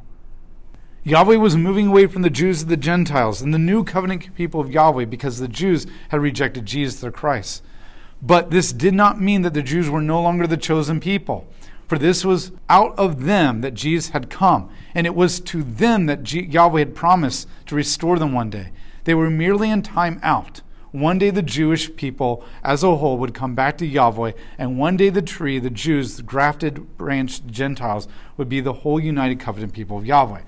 Yahweh 1.05 1.37
was 1.37 1.57
moving 1.57 1.87
away 1.87 2.09
from 2.09 2.23
the 2.23 2.31
Jews 2.31 2.63
and 2.63 2.71
the 2.73 2.77
Gentiles 2.77 3.41
and 3.41 3.55
the 3.55 3.61
new 3.61 3.85
covenant 3.85 4.35
people 4.35 4.61
of 4.61 4.73
Yahweh 4.73 5.05
because 5.05 5.39
the 5.39 5.47
Jews 5.47 5.87
had 6.09 6.21
rejected 6.21 6.67
Jesus, 6.67 7.01
their 7.01 7.13
Christ. 7.13 7.63
But 8.27 8.51
this 8.51 8.73
did 8.73 8.95
not 8.95 9.21
mean 9.21 9.43
that 9.43 9.53
the 9.53 9.63
Jews 9.63 9.91
were 9.91 10.01
no 10.01 10.21
longer 10.23 10.47
the 10.47 10.57
chosen 10.57 10.99
people. 10.99 11.47
For 11.87 11.99
this 11.99 12.25
was 12.25 12.53
out 12.71 12.99
of 12.99 13.25
them 13.25 13.61
that 13.61 13.75
Jesus 13.75 14.11
had 14.11 14.31
come, 14.31 14.71
and 14.95 15.07
it 15.07 15.15
was 15.15 15.39
to 15.41 15.63
them 15.63 16.07
that 16.07 16.33
Yahweh 16.33 16.79
had 16.79 16.95
promised 16.95 17.47
to 17.67 17.75
restore 17.75 18.19
them 18.19 18.33
one 18.33 18.49
day. 18.49 18.71
They 19.05 19.15
were 19.15 19.29
merely 19.29 19.69
in 19.69 19.83
time 19.83 20.19
out. 20.23 20.63
One 20.93 21.19
day 21.19 21.29
the 21.29 21.43
Jewish 21.43 21.95
people 21.97 22.43
as 22.63 22.83
a 22.83 22.97
whole 22.97 23.19
would 23.19 23.35
come 23.35 23.55
back 23.55 23.77
to 23.79 23.87
Yahweh, 23.87 24.33
and 24.57 24.79
one 24.79 24.97
day 24.97 25.11
the 25.11 25.21
tree, 25.21 25.59
the 25.59 25.69
Jews, 25.69 26.17
the 26.17 26.23
grafted 26.23 26.97
branch 26.97 27.45
Gentiles, 27.47 28.09
would 28.39 28.49
be 28.49 28.61
the 28.61 28.73
whole 28.73 28.99
united 28.99 29.39
covenant 29.39 29.75
people 29.75 29.99
of 29.99 30.07
Yahweh 30.07 30.41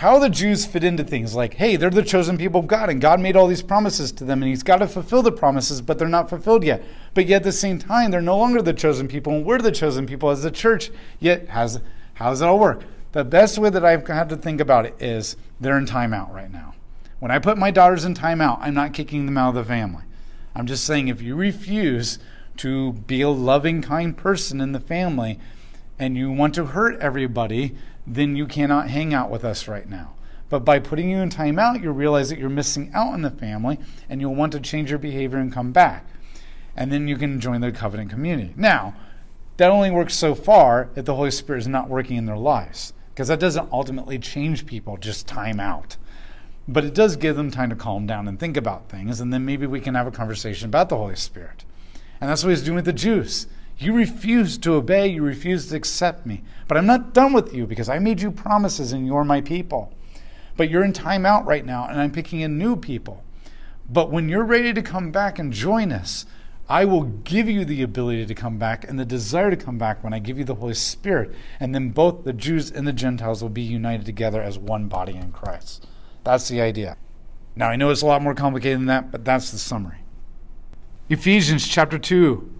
how 0.00 0.18
the 0.18 0.30
Jews 0.30 0.64
fit 0.64 0.82
into 0.82 1.04
things 1.04 1.34
like, 1.34 1.52
hey, 1.52 1.76
they're 1.76 1.90
the 1.90 2.02
chosen 2.02 2.38
people 2.38 2.60
of 2.60 2.66
God, 2.66 2.88
and 2.88 3.02
God 3.02 3.20
made 3.20 3.36
all 3.36 3.46
these 3.46 3.60
promises 3.60 4.10
to 4.12 4.24
them, 4.24 4.42
and 4.42 4.48
He's 4.48 4.62
got 4.62 4.78
to 4.78 4.88
fulfill 4.88 5.22
the 5.22 5.30
promises, 5.30 5.82
but 5.82 5.98
they're 5.98 6.08
not 6.08 6.30
fulfilled 6.30 6.64
yet. 6.64 6.82
But 7.12 7.26
yet 7.26 7.36
at 7.36 7.42
the 7.42 7.52
same 7.52 7.78
time, 7.78 8.10
they're 8.10 8.22
no 8.22 8.38
longer 8.38 8.62
the 8.62 8.72
chosen 8.72 9.08
people, 9.08 9.34
and 9.34 9.44
we're 9.44 9.58
the 9.58 9.70
chosen 9.70 10.06
people 10.06 10.30
as 10.30 10.42
the 10.42 10.50
church. 10.50 10.90
Yet, 11.18 11.50
how's, 11.50 11.80
how 12.14 12.30
does 12.30 12.40
it 12.40 12.46
all 12.46 12.58
work? 12.58 12.82
The 13.12 13.24
best 13.24 13.58
way 13.58 13.68
that 13.68 13.84
I've 13.84 14.06
had 14.06 14.30
to 14.30 14.38
think 14.38 14.58
about 14.58 14.86
it 14.86 14.94
is 15.02 15.36
they're 15.60 15.76
in 15.76 15.84
timeout 15.84 16.32
right 16.32 16.50
now. 16.50 16.74
When 17.18 17.30
I 17.30 17.38
put 17.38 17.58
my 17.58 17.70
daughters 17.70 18.06
in 18.06 18.14
timeout, 18.14 18.56
I'm 18.62 18.72
not 18.72 18.94
kicking 18.94 19.26
them 19.26 19.36
out 19.36 19.50
of 19.50 19.54
the 19.56 19.64
family. 19.64 20.04
I'm 20.54 20.64
just 20.64 20.84
saying 20.84 21.08
if 21.08 21.20
you 21.20 21.36
refuse 21.36 22.18
to 22.56 22.94
be 22.94 23.20
a 23.20 23.28
loving, 23.28 23.82
kind 23.82 24.16
person 24.16 24.62
in 24.62 24.72
the 24.72 24.80
family 24.80 25.38
and 25.98 26.16
you 26.16 26.32
want 26.32 26.54
to 26.54 26.64
hurt 26.64 26.98
everybody, 27.00 27.76
then 28.06 28.36
you 28.36 28.46
cannot 28.46 28.88
hang 28.88 29.14
out 29.14 29.30
with 29.30 29.44
us 29.44 29.68
right 29.68 29.88
now. 29.88 30.14
But 30.48 30.64
by 30.64 30.80
putting 30.80 31.08
you 31.08 31.18
in 31.18 31.30
timeout, 31.30 31.82
you'll 31.82 31.94
realize 31.94 32.28
that 32.28 32.38
you're 32.38 32.48
missing 32.48 32.90
out 32.92 33.12
on 33.12 33.22
the 33.22 33.30
family 33.30 33.78
and 34.08 34.20
you'll 34.20 34.34
want 34.34 34.52
to 34.52 34.60
change 34.60 34.90
your 34.90 34.98
behavior 34.98 35.38
and 35.38 35.52
come 35.52 35.70
back. 35.70 36.06
And 36.76 36.92
then 36.92 37.06
you 37.06 37.16
can 37.16 37.40
join 37.40 37.60
the 37.60 37.70
covenant 37.70 38.10
community. 38.10 38.52
Now, 38.56 38.94
that 39.58 39.70
only 39.70 39.90
works 39.90 40.14
so 40.14 40.34
far 40.34 40.88
if 40.96 41.04
the 41.04 41.14
Holy 41.14 41.30
Spirit 41.30 41.60
is 41.60 41.68
not 41.68 41.88
working 41.88 42.16
in 42.16 42.26
their 42.26 42.36
lives, 42.36 42.92
because 43.10 43.28
that 43.28 43.38
doesn't 43.38 43.70
ultimately 43.70 44.18
change 44.18 44.66
people, 44.66 44.96
just 44.96 45.28
time 45.28 45.60
out. 45.60 45.98
But 46.66 46.84
it 46.84 46.94
does 46.94 47.16
give 47.16 47.36
them 47.36 47.50
time 47.50 47.68
to 47.70 47.76
calm 47.76 48.06
down 48.06 48.26
and 48.26 48.40
think 48.40 48.56
about 48.56 48.88
things, 48.88 49.20
and 49.20 49.32
then 49.32 49.44
maybe 49.44 49.66
we 49.66 49.80
can 49.80 49.94
have 49.94 50.06
a 50.06 50.12
conversation 50.12 50.66
about 50.66 50.88
the 50.88 50.96
Holy 50.96 51.16
Spirit. 51.16 51.64
And 52.20 52.30
that's 52.30 52.42
what 52.42 52.50
he's 52.50 52.62
doing 52.62 52.76
with 52.76 52.86
the 52.86 52.92
Jews. 52.92 53.46
You 53.80 53.94
refuse 53.94 54.58
to 54.58 54.74
obey, 54.74 55.08
you 55.08 55.22
refuse 55.22 55.68
to 55.68 55.76
accept 55.76 56.26
me. 56.26 56.42
But 56.68 56.76
I'm 56.76 56.84
not 56.84 57.14
done 57.14 57.32
with 57.32 57.54
you 57.54 57.66
because 57.66 57.88
I 57.88 57.98
made 57.98 58.20
you 58.20 58.30
promises 58.30 58.92
and 58.92 59.06
you're 59.06 59.24
my 59.24 59.40
people. 59.40 59.94
But 60.58 60.68
you're 60.68 60.84
in 60.84 60.92
timeout 60.92 61.46
right 61.46 61.64
now 61.64 61.86
and 61.88 61.98
I'm 61.98 62.12
picking 62.12 62.40
in 62.40 62.58
new 62.58 62.76
people. 62.76 63.24
But 63.88 64.10
when 64.10 64.28
you're 64.28 64.44
ready 64.44 64.74
to 64.74 64.82
come 64.82 65.10
back 65.10 65.38
and 65.38 65.50
join 65.50 65.92
us, 65.92 66.26
I 66.68 66.84
will 66.84 67.04
give 67.04 67.48
you 67.48 67.64
the 67.64 67.82
ability 67.82 68.26
to 68.26 68.34
come 68.34 68.58
back 68.58 68.86
and 68.86 68.98
the 68.98 69.06
desire 69.06 69.50
to 69.50 69.56
come 69.56 69.78
back 69.78 70.04
when 70.04 70.12
I 70.12 70.18
give 70.18 70.38
you 70.38 70.44
the 70.44 70.56
Holy 70.56 70.74
Spirit. 70.74 71.34
And 71.58 71.74
then 71.74 71.88
both 71.88 72.24
the 72.24 72.34
Jews 72.34 72.70
and 72.70 72.86
the 72.86 72.92
Gentiles 72.92 73.42
will 73.42 73.48
be 73.48 73.62
united 73.62 74.04
together 74.04 74.42
as 74.42 74.58
one 74.58 74.88
body 74.88 75.16
in 75.16 75.32
Christ. 75.32 75.86
That's 76.22 76.48
the 76.48 76.60
idea. 76.60 76.98
Now, 77.56 77.70
I 77.70 77.76
know 77.76 77.90
it's 77.90 78.02
a 78.02 78.06
lot 78.06 78.22
more 78.22 78.34
complicated 78.34 78.78
than 78.78 78.86
that, 78.86 79.10
but 79.10 79.24
that's 79.24 79.50
the 79.50 79.58
summary. 79.58 80.04
Ephesians 81.08 81.66
chapter 81.66 81.98
2, 81.98 82.59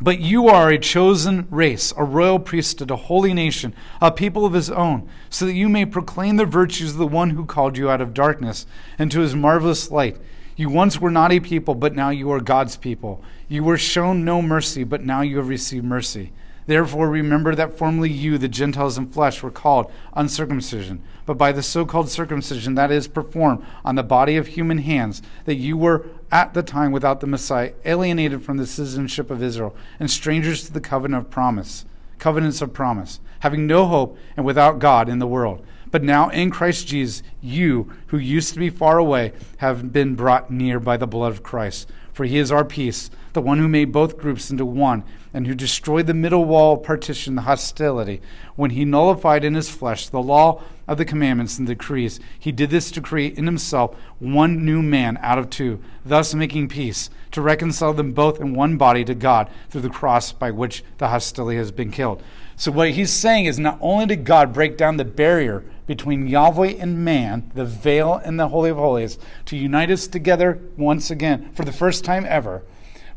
but 0.00 0.20
you 0.20 0.48
are 0.48 0.70
a 0.70 0.78
chosen 0.78 1.46
race, 1.50 1.92
a 1.96 2.04
royal 2.04 2.38
priesthood, 2.38 2.90
a 2.90 2.96
holy 2.96 3.34
nation, 3.34 3.74
a 4.00 4.12
people 4.12 4.46
of 4.46 4.52
his 4.52 4.70
own, 4.70 5.08
so 5.28 5.44
that 5.44 5.54
you 5.54 5.68
may 5.68 5.84
proclaim 5.84 6.36
the 6.36 6.44
virtues 6.44 6.92
of 6.92 6.98
the 6.98 7.06
one 7.06 7.30
who 7.30 7.44
called 7.44 7.76
you 7.76 7.90
out 7.90 8.00
of 8.00 8.14
darkness 8.14 8.66
into 8.98 9.20
his 9.20 9.34
marvelous 9.34 9.90
light. 9.90 10.16
You 10.56 10.68
once 10.68 11.00
were 11.00 11.10
not 11.10 11.32
a 11.32 11.40
people, 11.40 11.74
but 11.74 11.94
now 11.94 12.10
you 12.10 12.30
are 12.30 12.40
God's 12.40 12.76
people. 12.76 13.22
You 13.48 13.64
were 13.64 13.78
shown 13.78 14.24
no 14.24 14.42
mercy, 14.42 14.84
but 14.84 15.04
now 15.04 15.20
you 15.20 15.36
have 15.38 15.48
received 15.48 15.84
mercy. 15.84 16.32
Therefore, 16.68 17.08
remember 17.08 17.54
that 17.54 17.78
formerly 17.78 18.10
you, 18.10 18.36
the 18.36 18.46
Gentiles 18.46 18.98
in 18.98 19.08
flesh, 19.08 19.42
were 19.42 19.50
called 19.50 19.90
uncircumcision, 20.12 21.02
but 21.24 21.38
by 21.38 21.50
the 21.50 21.62
so 21.62 21.86
called 21.86 22.10
circumcision 22.10 22.74
that 22.74 22.92
is 22.92 23.08
performed 23.08 23.64
on 23.86 23.94
the 23.94 24.02
body 24.02 24.36
of 24.36 24.48
human 24.48 24.76
hands, 24.76 25.22
that 25.46 25.54
you 25.54 25.78
were 25.78 26.04
at 26.30 26.52
the 26.52 26.62
time 26.62 26.92
without 26.92 27.20
the 27.20 27.26
Messiah, 27.26 27.72
alienated 27.86 28.42
from 28.42 28.58
the 28.58 28.66
citizenship 28.66 29.30
of 29.30 29.42
Israel, 29.42 29.74
and 29.98 30.10
strangers 30.10 30.62
to 30.64 30.72
the 30.74 30.78
covenant 30.78 31.24
of 31.24 31.30
promise, 31.30 31.86
covenants 32.18 32.60
of 32.60 32.74
promise, 32.74 33.18
having 33.40 33.66
no 33.66 33.86
hope 33.86 34.18
and 34.36 34.44
without 34.44 34.78
God 34.78 35.08
in 35.08 35.20
the 35.20 35.26
world. 35.26 35.64
But 35.90 36.04
now 36.04 36.28
in 36.28 36.50
Christ 36.50 36.86
Jesus, 36.86 37.22
you, 37.40 37.90
who 38.08 38.18
used 38.18 38.52
to 38.52 38.58
be 38.58 38.68
far 38.68 38.98
away, 38.98 39.32
have 39.56 39.90
been 39.90 40.16
brought 40.16 40.50
near 40.50 40.78
by 40.78 40.98
the 40.98 41.06
blood 41.06 41.32
of 41.32 41.42
Christ. 41.42 41.88
For 42.12 42.24
he 42.24 42.36
is 42.36 42.52
our 42.52 42.64
peace, 42.64 43.10
the 43.32 43.40
one 43.40 43.58
who 43.58 43.68
made 43.68 43.92
both 43.92 44.18
groups 44.18 44.50
into 44.50 44.66
one, 44.66 45.04
and 45.32 45.46
who 45.46 45.54
destroyed 45.54 46.06
the 46.06 46.14
middle 46.14 46.44
wall 46.44 46.76
partition, 46.76 47.34
the 47.34 47.42
hostility, 47.42 48.20
when 48.56 48.70
he 48.70 48.84
nullified 48.84 49.44
in 49.44 49.54
his 49.54 49.70
flesh 49.70 50.08
the 50.08 50.22
law 50.22 50.62
of 50.86 50.96
the 50.96 51.04
commandments 51.04 51.58
and 51.58 51.66
decrees. 51.66 52.18
He 52.38 52.50
did 52.50 52.70
this 52.70 52.90
to 52.92 53.00
create 53.00 53.36
in 53.36 53.44
himself 53.44 53.94
one 54.18 54.64
new 54.64 54.82
man 54.82 55.18
out 55.20 55.38
of 55.38 55.50
two, 55.50 55.82
thus 56.04 56.34
making 56.34 56.68
peace, 56.68 57.10
to 57.32 57.42
reconcile 57.42 57.92
them 57.92 58.12
both 58.12 58.40
in 58.40 58.54
one 58.54 58.78
body 58.78 59.04
to 59.04 59.14
God 59.14 59.50
through 59.68 59.82
the 59.82 59.90
cross 59.90 60.32
by 60.32 60.50
which 60.50 60.82
the 60.96 61.08
hostility 61.08 61.58
has 61.58 61.70
been 61.70 61.90
killed. 61.90 62.22
So, 62.56 62.72
what 62.72 62.90
he's 62.90 63.12
saying 63.12 63.44
is 63.44 63.58
not 63.58 63.78
only 63.80 64.06
did 64.06 64.24
God 64.24 64.52
break 64.52 64.76
down 64.76 64.96
the 64.96 65.04
barrier 65.04 65.64
between 65.86 66.26
Yahweh 66.26 66.74
and 66.80 67.04
man, 67.04 67.52
the 67.54 67.64
veil 67.64 68.14
and 68.24 68.40
the 68.40 68.48
Holy 68.48 68.70
of 68.70 68.76
Holies, 68.76 69.18
to 69.44 69.56
unite 69.56 69.90
us 69.90 70.08
together 70.08 70.60
once 70.76 71.10
again 71.10 71.50
for 71.52 71.64
the 71.64 71.72
first 71.72 72.04
time 72.04 72.26
ever, 72.28 72.62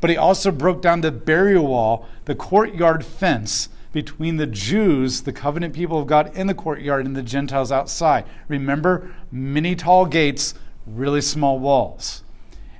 but 0.02 0.10
he 0.10 0.18
also 0.18 0.52
broke 0.52 0.82
down 0.82 1.02
the 1.02 1.12
barrier 1.12 1.62
wall, 1.62 2.08
the 2.26 2.36
courtyard 2.36 3.06
fence 3.06 3.70
between 3.94 4.38
the 4.38 4.48
Jews, 4.48 5.22
the 5.22 5.34
covenant 5.34 5.74
people 5.74 6.00
of 6.00 6.08
God, 6.08 6.36
in 6.36 6.48
the 6.48 6.54
courtyard 6.54 7.06
and 7.06 7.16
the 7.16 7.22
Gentiles 7.22 7.72
outside. 7.72 8.26
Remember, 8.48 9.14
many 9.32 9.76
tall 9.76 10.06
gates, 10.06 10.54
really 10.88 11.22
small 11.22 11.60
walls. 11.60 12.24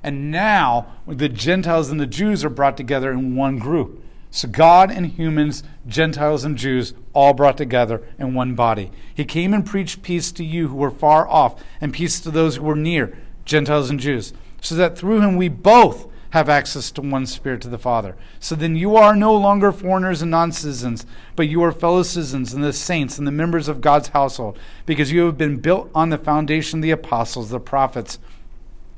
And 0.02 0.30
now 0.30 0.94
the 1.06 1.28
Gentiles 1.28 1.90
and 1.90 2.00
the 2.00 2.06
Jews 2.06 2.44
are 2.44 2.50
brought 2.50 2.76
together 2.76 3.12
in 3.12 3.36
one 3.36 3.58
group. 3.58 4.02
So 4.30 4.48
God 4.48 4.90
and 4.90 5.06
humans, 5.06 5.62
Gentiles 5.86 6.44
and 6.44 6.56
Jews, 6.56 6.94
all 7.12 7.34
brought 7.34 7.58
together 7.58 8.02
in 8.18 8.34
one 8.34 8.54
body. 8.54 8.90
He 9.14 9.26
came 9.26 9.52
and 9.52 9.64
preached 9.64 10.02
peace 10.02 10.32
to 10.32 10.44
you 10.44 10.68
who 10.68 10.76
were 10.76 10.90
far 10.90 11.28
off, 11.28 11.62
and 11.80 11.92
peace 11.92 12.18
to 12.20 12.30
those 12.30 12.56
who 12.56 12.64
were 12.64 12.74
near, 12.74 13.16
Gentiles 13.44 13.90
and 13.90 14.00
Jews, 14.00 14.32
so 14.62 14.74
that 14.76 14.96
through 14.96 15.20
him 15.20 15.36
we 15.36 15.48
both 15.48 16.08
have 16.32 16.48
access 16.48 16.90
to 16.90 17.02
one 17.02 17.26
Spirit 17.26 17.60
to 17.60 17.68
the 17.68 17.78
Father. 17.78 18.16
So 18.40 18.54
then 18.54 18.74
you 18.74 18.96
are 18.96 19.14
no 19.14 19.34
longer 19.36 19.70
foreigners 19.70 20.22
and 20.22 20.30
non 20.30 20.50
citizens, 20.50 21.04
but 21.36 21.46
you 21.46 21.62
are 21.62 21.72
fellow 21.72 22.02
citizens 22.02 22.54
and 22.54 22.64
the 22.64 22.72
saints 22.72 23.18
and 23.18 23.26
the 23.26 23.32
members 23.32 23.68
of 23.68 23.82
God's 23.82 24.08
household, 24.08 24.58
because 24.86 25.12
you 25.12 25.26
have 25.26 25.36
been 25.36 25.58
built 25.58 25.90
on 25.94 26.08
the 26.08 26.16
foundation 26.16 26.78
of 26.78 26.82
the 26.82 26.90
apostles, 26.90 27.50
the 27.50 27.60
prophets, 27.60 28.18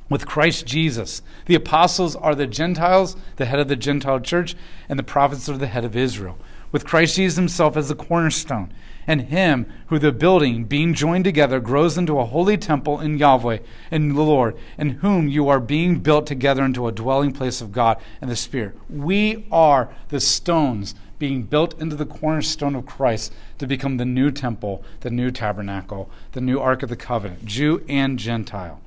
with 0.09 0.27
Christ 0.27 0.64
Jesus. 0.64 1.23
The 1.47 1.57
apostles 1.57 2.14
are 2.14 2.37
the 2.37 2.47
Gentiles, 2.47 3.16
the 3.35 3.47
head 3.47 3.59
of 3.59 3.66
the 3.66 3.75
Gentile 3.75 4.20
church, 4.20 4.55
and 4.88 4.97
the 4.97 5.03
prophets 5.03 5.49
are 5.49 5.59
the 5.59 5.66
head 5.66 5.85
of 5.85 5.97
Israel. 5.97 6.38
With 6.75 6.85
Christ 6.85 7.15
Jesus 7.15 7.37
himself 7.37 7.77
as 7.77 7.89
the 7.89 7.95
cornerstone, 7.95 8.73
and 9.07 9.21
him 9.21 9.65
who 9.87 9.99
the 10.01 10.11
building, 10.11 10.65
being 10.65 10.93
joined 10.93 11.23
together, 11.23 11.61
grows 11.61 11.97
into 11.97 12.19
a 12.19 12.25
holy 12.25 12.57
temple 12.59 12.99
in 12.99 13.17
Yahweh 13.17 13.59
in 13.93 14.13
the 14.13 14.23
Lord, 14.23 14.57
in 14.77 14.91
whom 14.91 15.29
you 15.29 15.49
are 15.49 15.61
being 15.61 16.01
built 16.01 16.27
together 16.27 16.65
into 16.65 16.89
a 16.89 16.93
dwelling 16.93 17.31
place 17.31 17.61
of 17.61 17.71
God 17.71 17.99
and 18.21 18.29
the 18.29 18.35
Spirit. 18.35 18.77
We 18.91 19.47
are 19.53 19.89
the 20.09 20.19
stones 20.19 20.97
being 21.21 21.45
built 21.45 21.81
into 21.81 21.95
the 21.95 22.07
cornerstone 22.07 22.75
of 22.75 22.87
Christ 22.87 23.33
to 23.59 23.69
become 23.69 23.97
the 23.97 24.05
new 24.05 24.33
temple, 24.33 24.83
the 24.99 25.11
new 25.11 25.31
tabernacle, 25.31 26.11
the 26.33 26.41
new 26.41 26.59
Ark 26.59 26.83
of 26.83 26.89
the 26.89 26.97
Covenant, 26.97 27.45
Jew 27.45 27.85
and 27.89 28.19
Gentile. 28.19 28.81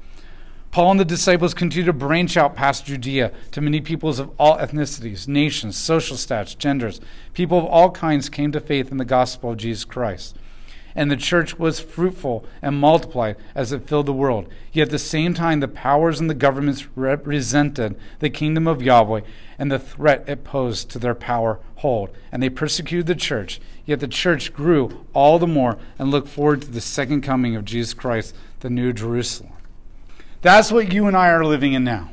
Paul 0.78 0.92
and 0.92 1.00
the 1.00 1.06
disciples 1.06 1.56
continue 1.56 1.88
to 1.88 1.92
branch 1.92 2.38
out 2.38 2.56
past 2.56 2.86
Judea 2.86 3.32
to 3.50 3.62
many 3.62 3.82
peoples 3.82 4.20
of 4.20 4.30
all 4.38 4.60
ethnicities, 4.60 5.28
nations, 5.28 5.76
social 5.76 6.16
status, 6.16 6.54
genders. 6.54 7.02
People 7.34 7.58
of 7.58 7.66
all 7.66 7.90
kinds 7.90 8.30
came 8.30 8.52
to 8.52 8.60
faith 8.60 8.92
in 8.92 8.98
the 8.98 9.04
gospel 9.04 9.50
of 9.50 9.58
Jesus 9.58 9.86
Christ. 9.86 10.38
And 10.94 11.10
the 11.10 11.18
church 11.18 11.58
was 11.58 11.80
fruitful 11.80 12.46
and 12.62 12.80
multiplied 12.80 13.38
as 13.56 13.72
it 13.72 13.88
filled 13.88 14.06
the 14.06 14.14
world. 14.14 14.50
Yet 14.72 14.90
at 14.90 14.92
the 14.92 15.00
same 15.00 15.34
time, 15.34 15.62
the 15.62 15.68
powers 15.68 16.20
and 16.20 16.30
the 16.30 16.36
governments 16.36 16.86
represented 16.96 17.98
the 18.20 18.30
kingdom 18.30 18.68
of 18.68 18.84
Yahweh 18.84 19.22
and 19.58 19.72
the 19.72 19.80
threat 19.80 20.30
it 20.30 20.44
posed 20.44 20.92
to 20.92 21.00
their 21.00 21.16
power 21.16 21.60
hold. 21.78 22.12
And 22.32 22.44
they 22.44 22.52
persecuted 22.52 23.08
the 23.08 23.16
church. 23.16 23.60
Yet 23.88 24.00
the 24.00 24.08
church 24.08 24.54
grew 24.54 25.08
all 25.14 25.40
the 25.40 25.48
more 25.48 25.80
and 25.98 26.12
looked 26.12 26.30
forward 26.30 26.62
to 26.62 26.70
the 26.70 26.82
second 26.82 27.22
coming 27.22 27.56
of 27.56 27.66
Jesus 27.66 27.96
Christ, 27.96 28.36
the 28.60 28.70
new 28.70 28.94
Jerusalem. 28.94 29.54
That's 30.42 30.72
what 30.72 30.94
you 30.94 31.08
and 31.08 31.18
I 31.18 31.30
are 31.30 31.46
living 31.46 31.74
in 31.74 31.84
now. 31.84 32.12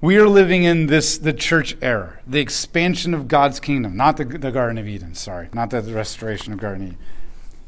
We 0.00 0.16
are 0.16 0.28
living 0.28 0.62
in 0.64 0.86
this 0.86 1.18
the 1.18 1.32
church 1.32 1.76
era, 1.82 2.20
the 2.26 2.40
expansion 2.40 3.12
of 3.12 3.28
God's 3.28 3.60
kingdom, 3.60 3.96
not 3.96 4.16
the, 4.16 4.24
the 4.24 4.50
Garden 4.50 4.78
of 4.78 4.88
Eden, 4.88 5.14
sorry, 5.14 5.50
not 5.52 5.70
the 5.70 5.82
restoration 5.82 6.52
of 6.52 6.58
Garden 6.58 6.82
of 6.82 6.88
Eden. 6.92 7.04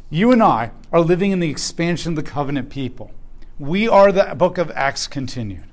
You 0.08 0.32
and 0.32 0.42
I 0.42 0.70
are 0.92 1.00
living 1.00 1.30
in 1.30 1.40
the 1.40 1.50
expansion 1.50 2.12
of 2.12 2.16
the 2.16 2.30
covenant 2.30 2.70
people. 2.70 3.12
We 3.58 3.86
are 3.88 4.12
the 4.12 4.34
book 4.34 4.56
of 4.56 4.70
Acts 4.70 5.06
continued. 5.06 5.64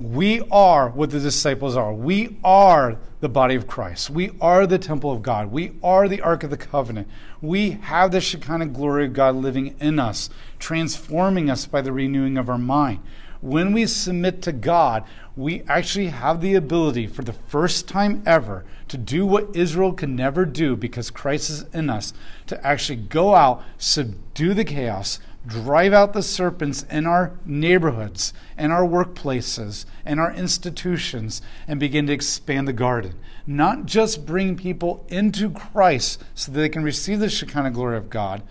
We 0.00 0.40
are 0.50 0.88
what 0.88 1.10
the 1.10 1.20
disciples 1.20 1.76
are. 1.76 1.92
We 1.92 2.38
are 2.42 2.96
the 3.20 3.28
body 3.28 3.54
of 3.54 3.66
Christ. 3.66 4.08
We 4.08 4.30
are 4.40 4.66
the 4.66 4.78
temple 4.78 5.12
of 5.12 5.20
God. 5.20 5.52
We 5.52 5.72
are 5.82 6.08
the 6.08 6.22
Ark 6.22 6.42
of 6.42 6.48
the 6.48 6.56
Covenant. 6.56 7.06
We 7.42 7.72
have 7.72 8.10
the 8.10 8.22
Shekinah 8.22 8.68
glory 8.68 9.04
of 9.04 9.12
God 9.12 9.36
living 9.36 9.76
in 9.78 9.98
us, 9.98 10.30
transforming 10.58 11.50
us 11.50 11.66
by 11.66 11.82
the 11.82 11.92
renewing 11.92 12.38
of 12.38 12.48
our 12.48 12.56
mind. 12.56 13.00
When 13.42 13.74
we 13.74 13.84
submit 13.84 14.40
to 14.42 14.52
God, 14.52 15.04
we 15.36 15.64
actually 15.68 16.08
have 16.08 16.40
the 16.40 16.54
ability 16.54 17.06
for 17.06 17.22
the 17.22 17.34
first 17.34 17.86
time 17.86 18.22
ever 18.24 18.64
to 18.88 18.96
do 18.96 19.26
what 19.26 19.54
Israel 19.54 19.92
could 19.92 20.08
never 20.08 20.46
do 20.46 20.76
because 20.76 21.10
Christ 21.10 21.50
is 21.50 21.62
in 21.74 21.90
us, 21.90 22.14
to 22.46 22.66
actually 22.66 22.96
go 22.96 23.34
out, 23.34 23.62
subdue 23.76 24.54
the 24.54 24.64
chaos, 24.64 25.20
drive 25.46 25.92
out 25.92 26.12
the 26.12 26.22
serpents 26.22 26.84
in 26.90 27.06
our 27.06 27.32
neighborhoods, 27.44 28.32
in 28.58 28.70
our 28.70 28.84
workplaces, 28.84 29.84
in 30.04 30.18
our 30.18 30.32
institutions, 30.32 31.40
and 31.66 31.80
begin 31.80 32.06
to 32.06 32.12
expand 32.12 32.68
the 32.68 32.72
garden. 32.72 33.14
Not 33.46 33.86
just 33.86 34.26
bring 34.26 34.56
people 34.56 35.04
into 35.08 35.50
Christ 35.50 36.22
so 36.34 36.52
that 36.52 36.58
they 36.58 36.68
can 36.68 36.82
receive 36.82 37.20
the 37.20 37.28
Shekinah 37.28 37.70
glory 37.70 37.96
of 37.96 38.10
God, 38.10 38.42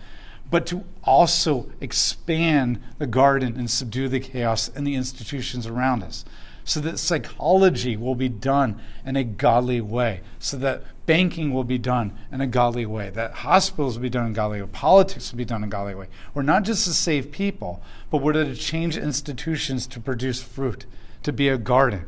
but 0.50 0.66
to 0.66 0.84
also 1.04 1.70
expand 1.80 2.82
the 2.98 3.06
garden 3.06 3.56
and 3.56 3.70
subdue 3.70 4.08
the 4.08 4.20
chaos 4.20 4.68
in 4.68 4.84
the 4.84 4.96
institutions 4.96 5.66
around 5.66 6.02
us 6.02 6.24
so 6.64 6.80
that 6.80 6.98
psychology 6.98 7.96
will 7.96 8.14
be 8.14 8.28
done 8.28 8.80
in 9.04 9.16
a 9.16 9.24
godly 9.24 9.80
way, 9.80 10.20
so 10.38 10.56
that 10.56 10.84
banking 11.10 11.52
will 11.52 11.64
be 11.64 11.76
done 11.76 12.16
in 12.30 12.40
a 12.40 12.46
godly 12.46 12.86
way, 12.86 13.10
that 13.10 13.32
hospitals 13.32 13.96
will 13.96 14.02
be 14.02 14.08
done 14.08 14.26
in 14.26 14.30
a 14.30 14.34
godly 14.36 14.62
way, 14.62 14.68
politics 14.70 15.32
will 15.32 15.38
be 15.38 15.44
done 15.44 15.64
in 15.64 15.68
a 15.68 15.68
godly 15.68 15.92
way. 15.92 16.06
We're 16.34 16.42
not 16.42 16.62
just 16.62 16.84
to 16.84 16.94
save 16.94 17.32
people, 17.32 17.82
but 18.12 18.18
we're 18.18 18.34
to 18.34 18.54
change 18.54 18.96
institutions 18.96 19.88
to 19.88 19.98
produce 19.98 20.40
fruit, 20.40 20.86
to 21.24 21.32
be 21.32 21.48
a 21.48 21.58
garden. 21.58 22.04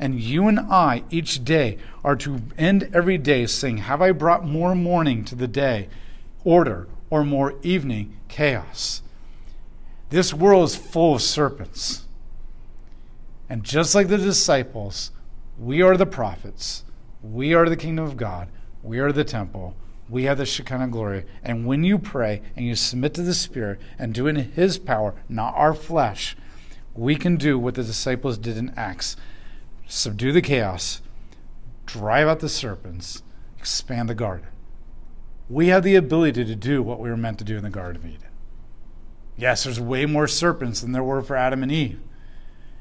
And 0.00 0.18
you 0.18 0.48
and 0.48 0.58
I, 0.58 1.04
each 1.10 1.44
day, 1.44 1.76
are 2.02 2.16
to 2.16 2.40
end 2.56 2.88
every 2.94 3.18
day 3.18 3.44
saying, 3.44 3.76
Have 3.76 4.00
I 4.00 4.12
brought 4.12 4.46
more 4.46 4.74
morning 4.74 5.22
to 5.26 5.34
the 5.34 5.46
day, 5.46 5.90
order, 6.42 6.88
or 7.10 7.24
more 7.24 7.56
evening, 7.62 8.16
chaos? 8.28 9.02
This 10.08 10.32
world 10.32 10.70
is 10.70 10.76
full 10.76 11.16
of 11.16 11.20
serpents. 11.20 12.06
And 13.50 13.62
just 13.62 13.94
like 13.94 14.08
the 14.08 14.16
disciples, 14.16 15.10
we 15.58 15.82
are 15.82 15.98
the 15.98 16.06
prophets. 16.06 16.84
We 17.32 17.54
are 17.54 17.68
the 17.68 17.76
kingdom 17.76 18.04
of 18.04 18.16
God. 18.16 18.48
We 18.82 18.98
are 18.98 19.12
the 19.12 19.24
temple. 19.24 19.74
We 20.08 20.24
have 20.24 20.38
the 20.38 20.46
Shekinah 20.46 20.88
glory. 20.88 21.24
And 21.42 21.66
when 21.66 21.82
you 21.82 21.98
pray 21.98 22.42
and 22.54 22.64
you 22.64 22.76
submit 22.76 23.14
to 23.14 23.22
the 23.22 23.34
Spirit 23.34 23.80
and 23.98 24.14
do 24.14 24.26
in 24.26 24.36
His 24.36 24.78
power, 24.78 25.14
not 25.28 25.54
our 25.56 25.74
flesh, 25.74 26.36
we 26.94 27.16
can 27.16 27.36
do 27.36 27.58
what 27.58 27.74
the 27.74 27.82
disciples 27.82 28.38
did 28.38 28.56
in 28.56 28.72
Acts 28.76 29.16
subdue 29.86 30.32
the 30.32 30.42
chaos, 30.42 31.00
drive 31.84 32.26
out 32.26 32.40
the 32.40 32.48
serpents, 32.48 33.22
expand 33.58 34.08
the 34.08 34.14
garden. 34.14 34.48
We 35.48 35.68
have 35.68 35.84
the 35.84 35.94
ability 35.94 36.44
to 36.44 36.56
do 36.56 36.82
what 36.82 36.98
we 36.98 37.08
were 37.08 37.16
meant 37.16 37.38
to 37.38 37.44
do 37.44 37.56
in 37.56 37.62
the 37.62 37.70
Garden 37.70 38.02
of 38.02 38.06
Eden. 38.08 38.28
Yes, 39.36 39.64
there's 39.64 39.78
way 39.78 40.06
more 40.06 40.26
serpents 40.26 40.80
than 40.80 40.92
there 40.92 41.04
were 41.04 41.22
for 41.22 41.36
Adam 41.36 41.62
and 41.62 41.70
Eve. 41.70 42.00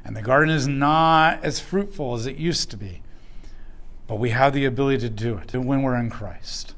And 0.04 0.16
the 0.16 0.22
garden 0.22 0.50
is 0.50 0.68
not 0.68 1.44
as 1.44 1.60
fruitful 1.60 2.16
as 2.16 2.26
it 2.26 2.38
used 2.38 2.72
to 2.72 2.78
be. 2.78 3.02
But 4.08 4.20
we 4.20 4.30
have 4.30 4.54
the 4.54 4.66
ability 4.66 5.00
to 5.00 5.10
do 5.10 5.38
it 5.38 5.54
when 5.54 5.82
we're 5.82 5.96
in 5.96 6.10
Christ. 6.10 6.75